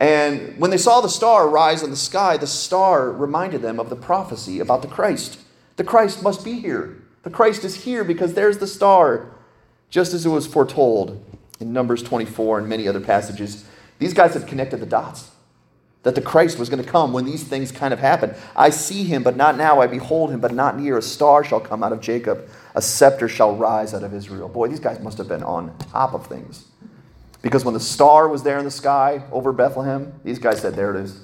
[0.00, 3.90] And when they saw the star rise in the sky, the star reminded them of
[3.90, 5.38] the prophecy about the Christ.
[5.76, 7.00] The Christ must be here.
[7.22, 9.30] The Christ is here because there's the star,
[9.88, 11.24] just as it was foretold
[11.60, 13.64] in Numbers 24 and many other passages.
[14.00, 15.30] These guys had connected the dots
[16.02, 18.34] that the Christ was going to come when these things kind of happen.
[18.56, 19.80] I see him, but not now.
[19.80, 20.98] I behold him, but not near.
[20.98, 24.48] A star shall come out of Jacob, a scepter shall rise out of Israel.
[24.48, 26.64] Boy, these guys must have been on top of things.
[27.42, 30.94] Because when the star was there in the sky over Bethlehem, these guys said, There
[30.94, 31.20] it is.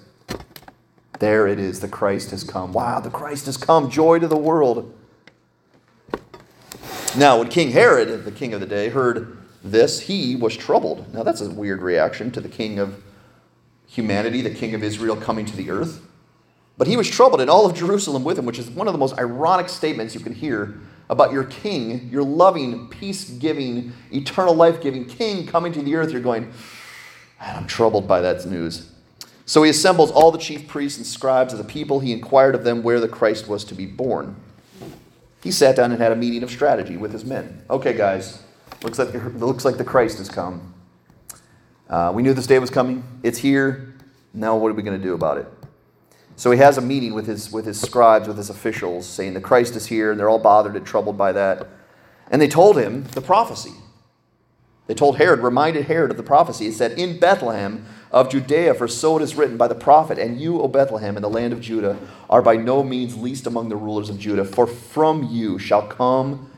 [1.19, 1.81] There it is.
[1.81, 2.73] The Christ has come.
[2.73, 3.91] Wow, the Christ has come.
[3.91, 4.97] Joy to the world.
[7.17, 11.13] Now, when King Herod, the king of the day, heard this, he was troubled.
[11.15, 13.03] Now, that's a weird reaction to the king of
[13.87, 16.03] humanity, the king of Israel, coming to the earth.
[16.77, 18.99] But he was troubled, and all of Jerusalem with him, which is one of the
[18.99, 20.75] most ironic statements you can hear
[21.11, 26.11] about your king, your loving, peace giving, eternal life giving king coming to the earth.
[26.11, 26.53] You're going,
[27.41, 28.91] I'm troubled by that news.
[29.47, 32.01] So he assembles all the chief priests and scribes of the people.
[32.01, 34.37] He inquired of them where the Christ was to be born.
[35.43, 37.63] He sat down and had a meeting of strategy with his men.
[37.69, 38.43] Okay, guys,
[38.83, 40.73] looks like, looks like the Christ has come.
[41.91, 43.05] Uh, we knew this day was coming.
[43.23, 43.95] It's here.
[44.33, 45.47] Now, what are we going to do about it?
[46.37, 49.41] So he has a meeting with his, with his scribes, with his officials, saying the
[49.41, 51.69] Christ is here, and they're all bothered and troubled by that.
[52.31, 53.73] And they told him the prophecy.
[54.87, 56.67] They told Herod, reminded Herod of the prophecy.
[56.67, 60.41] It said, In Bethlehem of Judea, for so it is written by the prophet, And
[60.41, 61.97] you, O Bethlehem, in the land of Judah,
[62.29, 66.51] are by no means least among the rulers of Judah, for from you shall come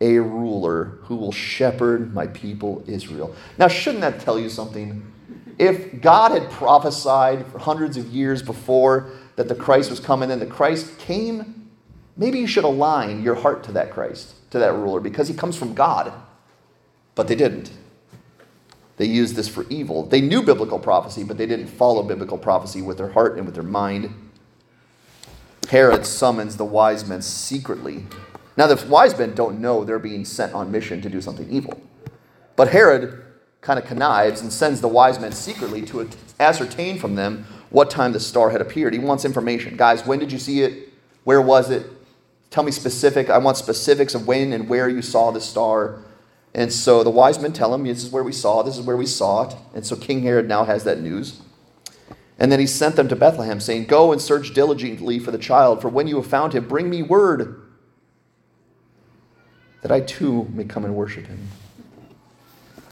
[0.00, 3.34] a ruler who will shepherd my people Israel.
[3.58, 5.10] Now, shouldn't that tell you something?
[5.58, 10.46] If God had prophesied hundreds of years before that the Christ was coming and the
[10.46, 11.70] Christ came,
[12.16, 15.56] maybe you should align your heart to that Christ, to that ruler, because he comes
[15.56, 16.12] from God.
[17.14, 17.72] But they didn't.
[18.96, 20.06] They used this for evil.
[20.06, 23.54] They knew biblical prophecy, but they didn't follow biblical prophecy with their heart and with
[23.54, 24.14] their mind.
[25.68, 28.06] Herod summons the wise men secretly.
[28.56, 31.80] Now, the wise men don't know they're being sent on mission to do something evil.
[32.54, 33.24] But Herod
[33.60, 36.08] kind of connives and sends the wise men secretly to
[36.38, 38.92] ascertain from them what time the star had appeared.
[38.92, 39.76] He wants information.
[39.76, 40.90] Guys, when did you see it?
[41.24, 41.84] Where was it?
[42.50, 43.28] Tell me specific.
[43.28, 45.98] I want specifics of when and where you saw the star.
[46.54, 48.96] And so the wise men tell him, This is where we saw, this is where
[48.96, 49.56] we saw it.
[49.74, 51.40] And so King Herod now has that news.
[52.38, 55.82] And then he sent them to Bethlehem, saying, Go and search diligently for the child,
[55.82, 57.60] for when you have found him, bring me word
[59.82, 61.48] that I too may come and worship him.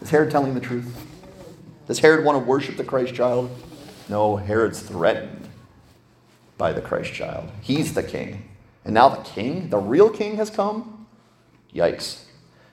[0.00, 1.06] Is Herod telling the truth?
[1.86, 3.48] Does Herod want to worship the Christ child?
[4.09, 5.48] No, Herod's threatened
[6.59, 7.50] by the Christ child.
[7.61, 8.48] He's the king.
[8.84, 11.07] And now the king, the real king, has come?
[11.74, 12.24] Yikes.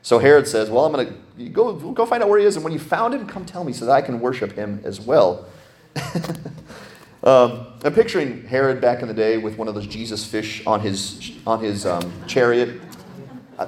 [0.01, 1.07] So Herod says, Well, I'm going
[1.37, 3.63] to go, go find out where he is, and when you found him, come tell
[3.63, 5.45] me so that I can worship him as well.
[7.23, 10.79] um, I'm picturing Herod back in the day with one of those Jesus fish on
[10.79, 12.81] his, on his um, chariot.
[13.57, 13.67] I,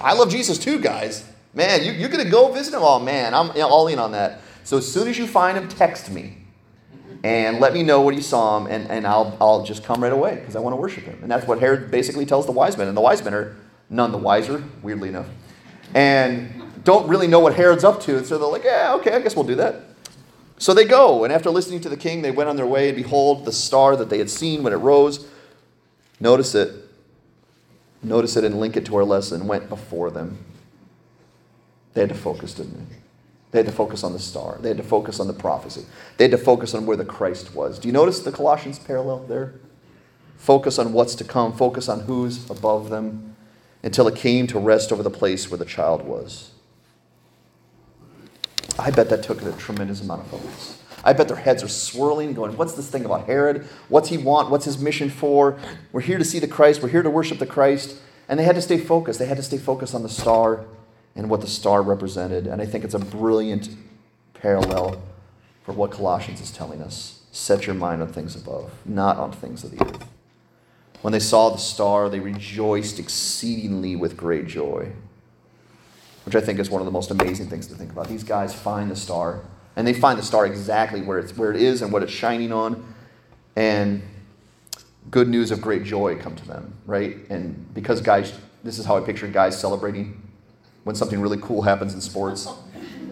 [0.00, 1.26] I love Jesus too, guys.
[1.54, 2.80] Man, you, you're going to go visit him?
[2.82, 4.42] Oh, man, I'm all in on that.
[4.64, 6.36] So as soon as you find him, text me
[7.22, 10.12] and let me know what you saw him, and, and I'll, I'll just come right
[10.12, 11.18] away because I want to worship him.
[11.22, 12.88] And that's what Herod basically tells the wise men.
[12.88, 13.56] And the wise men are
[13.90, 15.26] none the wiser, weirdly enough,
[15.94, 18.16] and don't really know what Herod's up to.
[18.16, 19.82] And so they're like, yeah, okay, I guess we'll do that.
[20.58, 22.96] So they go, and after listening to the king, they went on their way, and
[22.96, 25.26] behold, the star that they had seen when it rose,
[26.20, 26.74] notice it,
[28.02, 30.44] notice it and link it to our lesson, went before them.
[31.94, 32.96] They had to focus, didn't they?
[33.50, 34.58] They had to focus on the star.
[34.60, 35.84] They had to focus on the prophecy.
[36.16, 37.78] They had to focus on where the Christ was.
[37.78, 39.54] Do you notice the Colossians parallel there?
[40.36, 43.36] Focus on what's to come, focus on who's above them
[43.82, 46.52] until it came to rest over the place where the child was.
[48.78, 50.78] I bet that took a tremendous amount of focus.
[51.02, 53.66] I bet their heads are swirling, going, What's this thing about Herod?
[53.88, 54.50] What's he want?
[54.50, 55.58] What's his mission for?
[55.92, 56.82] We're here to see the Christ.
[56.82, 57.96] We're here to worship the Christ.
[58.28, 59.18] And they had to stay focused.
[59.18, 60.64] They had to stay focused on the star
[61.16, 62.46] and what the star represented.
[62.46, 63.70] And I think it's a brilliant
[64.34, 65.02] parallel
[65.64, 67.22] for what Colossians is telling us.
[67.32, 70.04] Set your mind on things above, not on things of the earth.
[71.02, 74.92] When they saw the star, they rejoiced exceedingly with great joy,
[76.24, 78.08] which I think is one of the most amazing things to think about.
[78.08, 79.42] These guys find the star,
[79.76, 82.52] and they find the star exactly where, it's, where it is and what it's shining
[82.52, 82.94] on.
[83.56, 84.02] And
[85.10, 87.16] good news of great joy come to them, right?
[87.30, 90.19] And because guys, this is how I picture guys celebrating
[90.84, 92.48] when something really cool happens in sports.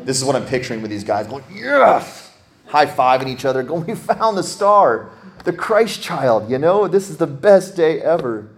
[0.05, 2.33] This is what I'm picturing with these guys going, yes!
[2.67, 5.11] High fiving each other, going, we found the star,
[5.45, 8.51] the Christ child, you know, this is the best day ever.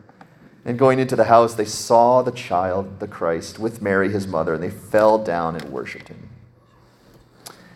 [0.64, 4.54] And going into the house, they saw the child, the Christ, with Mary, his mother,
[4.54, 6.28] and they fell down and worshiped him.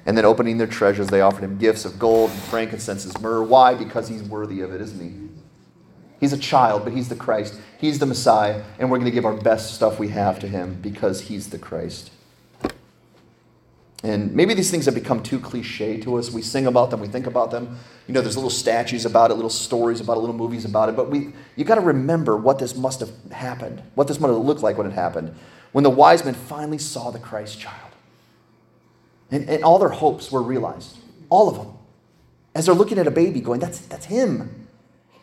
[0.07, 3.43] And then opening their treasures, they offered him gifts of gold and frankincense and myrrh.
[3.43, 3.75] Why?
[3.75, 5.25] Because he's worthy of it, isn't he?
[6.21, 7.59] He's a child, but he's the Christ.
[7.85, 10.79] He's the Messiah, and we're going to give our best stuff we have to him
[10.81, 12.11] because he's the Christ.
[14.03, 16.31] And maybe these things have become too cliche to us.
[16.31, 17.79] We sing about them, we think about them.
[18.07, 20.97] You know, there's little statues about it, little stories about it, little movies about it.
[20.97, 24.43] But we, you got to remember what this must have happened, what this must have
[24.43, 25.35] looked like when it happened.
[25.73, 27.93] When the wise men finally saw the Christ child.
[29.31, 30.97] And, and all their hopes were realized.
[31.29, 31.75] All of them.
[32.55, 34.69] As they're looking at a baby going, that's, that's him.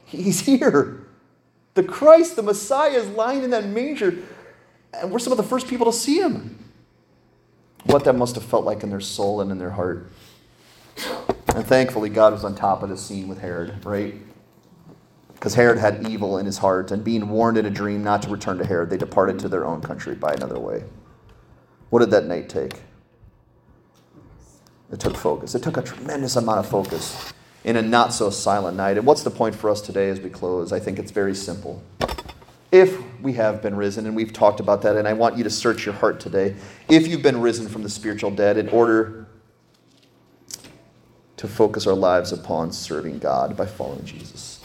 [0.05, 1.00] He's here.
[1.73, 4.17] The Christ, the Messiah, is lying in that manger.
[4.93, 6.57] And we're some of the first people to see him.
[7.85, 10.11] What that must have felt like in their soul and in their heart.
[11.55, 14.15] And thankfully, God was on top of the scene with Herod, right?
[15.33, 18.29] Because Herod had evil in his heart, and being warned in a dream not to
[18.29, 20.83] return to Herod, they departed to their own country by another way.
[21.89, 22.81] What did that night take?
[24.91, 25.55] It took focus.
[25.55, 27.33] It took a tremendous amount of focus
[27.63, 28.97] in a not so silent night.
[28.97, 30.71] And what's the point for us today as we close?
[30.71, 31.83] I think it's very simple.
[32.71, 35.49] If we have been risen, and we've talked about that, and I want you to
[35.49, 36.55] search your heart today,
[36.89, 39.27] if you've been risen from the spiritual dead in order
[41.37, 44.61] to focus our lives upon serving God by following Jesus.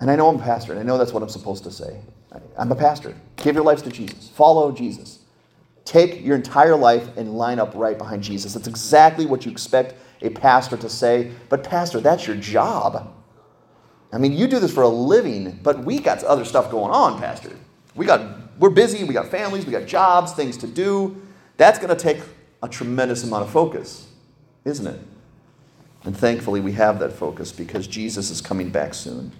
[0.00, 1.98] And I know I'm a pastor, and I know that's what I'm supposed to say.
[2.58, 3.14] I'm a pastor.
[3.36, 4.28] Give your lives to Jesus.
[4.28, 5.15] Follow Jesus.
[5.86, 8.52] Take your entire life and line up right behind Jesus.
[8.52, 11.30] That's exactly what you expect a pastor to say.
[11.48, 13.14] But, Pastor, that's your job.
[14.12, 17.20] I mean, you do this for a living, but we got other stuff going on,
[17.20, 17.52] Pastor.
[17.94, 21.22] We got, we're busy, we got families, we got jobs, things to do.
[21.56, 22.20] That's going to take
[22.62, 24.08] a tremendous amount of focus,
[24.64, 25.00] isn't it?
[26.02, 29.30] And thankfully, we have that focus because Jesus is coming back soon.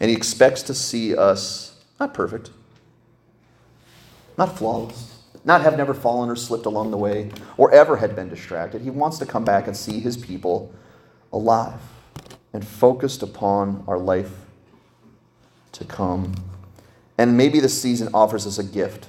[0.00, 2.50] And he expects to see us not perfect,
[4.38, 8.28] not flawless, not have never fallen or slipped along the way, or ever had been
[8.28, 8.82] distracted.
[8.82, 10.72] He wants to come back and see his people
[11.32, 11.80] alive
[12.52, 14.32] and focused upon our life
[15.72, 16.34] to come.
[17.16, 19.08] And maybe this season offers us a gift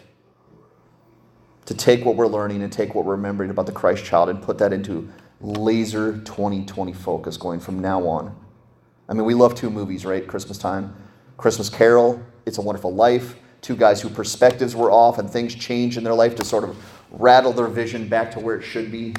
[1.66, 4.42] to take what we're learning and take what we're remembering about the Christ child and
[4.42, 5.10] put that into
[5.42, 8.36] laser 2020 focus going from now on.
[9.08, 10.28] I mean, we love two movies, right?
[10.28, 10.96] Christmas time.
[11.38, 15.98] Christmas Carol, It's a Wonderful Life two guys whose perspectives were off and things changed
[15.98, 16.78] in their life to sort of
[17.12, 19.16] rattle their vision back to where it should be.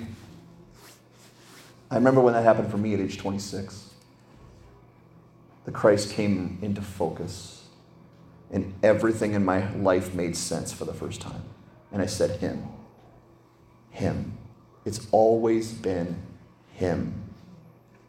[1.91, 3.91] I remember when that happened for me at age 26.
[5.64, 7.64] The Christ came into focus,
[8.51, 11.43] and everything in my life made sense for the first time.
[11.93, 12.68] And I said, Him.
[13.91, 14.38] Him.
[14.84, 16.22] It's always been
[16.72, 17.14] Him.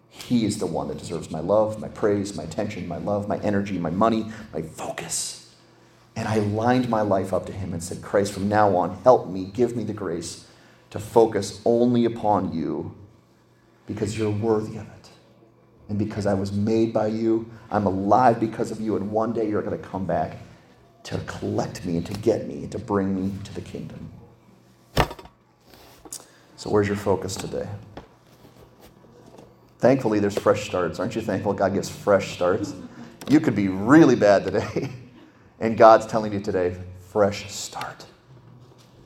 [0.09, 3.38] He is the one that deserves my love, my praise, my attention, my love, my
[3.39, 5.50] energy, my money, my focus.
[6.16, 9.30] And I lined my life up to him and said, Christ, from now on, help
[9.30, 10.45] me, give me the grace
[10.89, 12.93] to focus only upon you
[13.88, 15.09] because you're worthy of it.
[15.89, 19.49] And because I was made by you, I'm alive because of you, and one day
[19.49, 20.38] you're going to come back
[21.03, 24.12] to collect me and to get me and to bring me to the kingdom.
[26.55, 27.68] So, where's your focus today?
[29.80, 30.99] Thankfully, there's fresh starts.
[30.99, 32.76] Aren't you thankful God gives fresh starts?
[33.28, 34.89] You could be really bad today.
[35.62, 36.76] And God's telling you today
[37.12, 38.05] fresh start,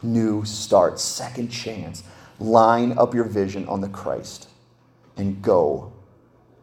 [0.01, 2.03] new start, second chance.
[2.39, 4.47] Line up your vision on the Christ
[5.18, 5.91] and go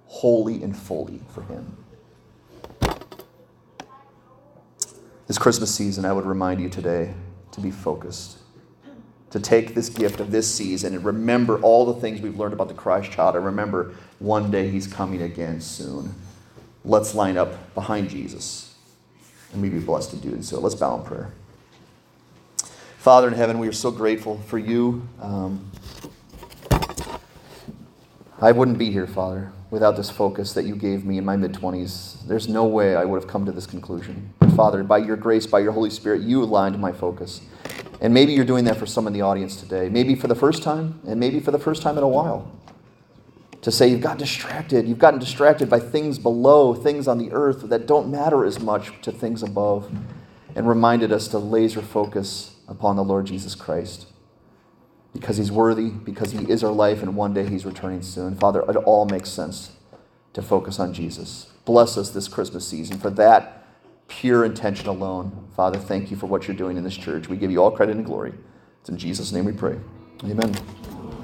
[0.06, 1.76] wholly and fully for Him.
[5.26, 7.12] This Christmas season, I would remind you today
[7.52, 8.38] to be focused,
[9.30, 12.68] to take this gift of this season and remember all the things we've learned about
[12.68, 16.14] the Christ child and remember one day He's coming again soon.
[16.82, 18.71] Let's line up behind Jesus
[19.52, 20.60] and we be blessed to do so.
[20.60, 21.30] Let's bow in prayer.
[22.98, 25.08] Father in heaven, we are so grateful for you.
[25.20, 25.70] Um,
[28.40, 31.52] I wouldn't be here, Father, without this focus that you gave me in my mid
[31.52, 32.26] 20s.
[32.26, 34.32] There's no way I would have come to this conclusion.
[34.38, 37.40] But Father, by your grace, by your Holy Spirit, you aligned my focus.
[38.00, 39.88] And maybe you're doing that for some in the audience today.
[39.88, 42.50] Maybe for the first time, and maybe for the first time in a while.
[43.62, 44.86] To say you've got distracted.
[44.86, 49.00] You've gotten distracted by things below, things on the earth that don't matter as much
[49.02, 49.90] to things above,
[50.54, 54.06] and reminded us to laser focus upon the Lord Jesus Christ
[55.12, 58.34] because he's worthy, because he is our life, and one day he's returning soon.
[58.34, 59.72] Father, it all makes sense
[60.32, 61.52] to focus on Jesus.
[61.64, 63.66] Bless us this Christmas season for that
[64.08, 65.48] pure intention alone.
[65.54, 67.28] Father, thank you for what you're doing in this church.
[67.28, 68.32] We give you all credit and glory.
[68.80, 69.78] It's in Jesus' name we pray.
[70.24, 70.54] Amen.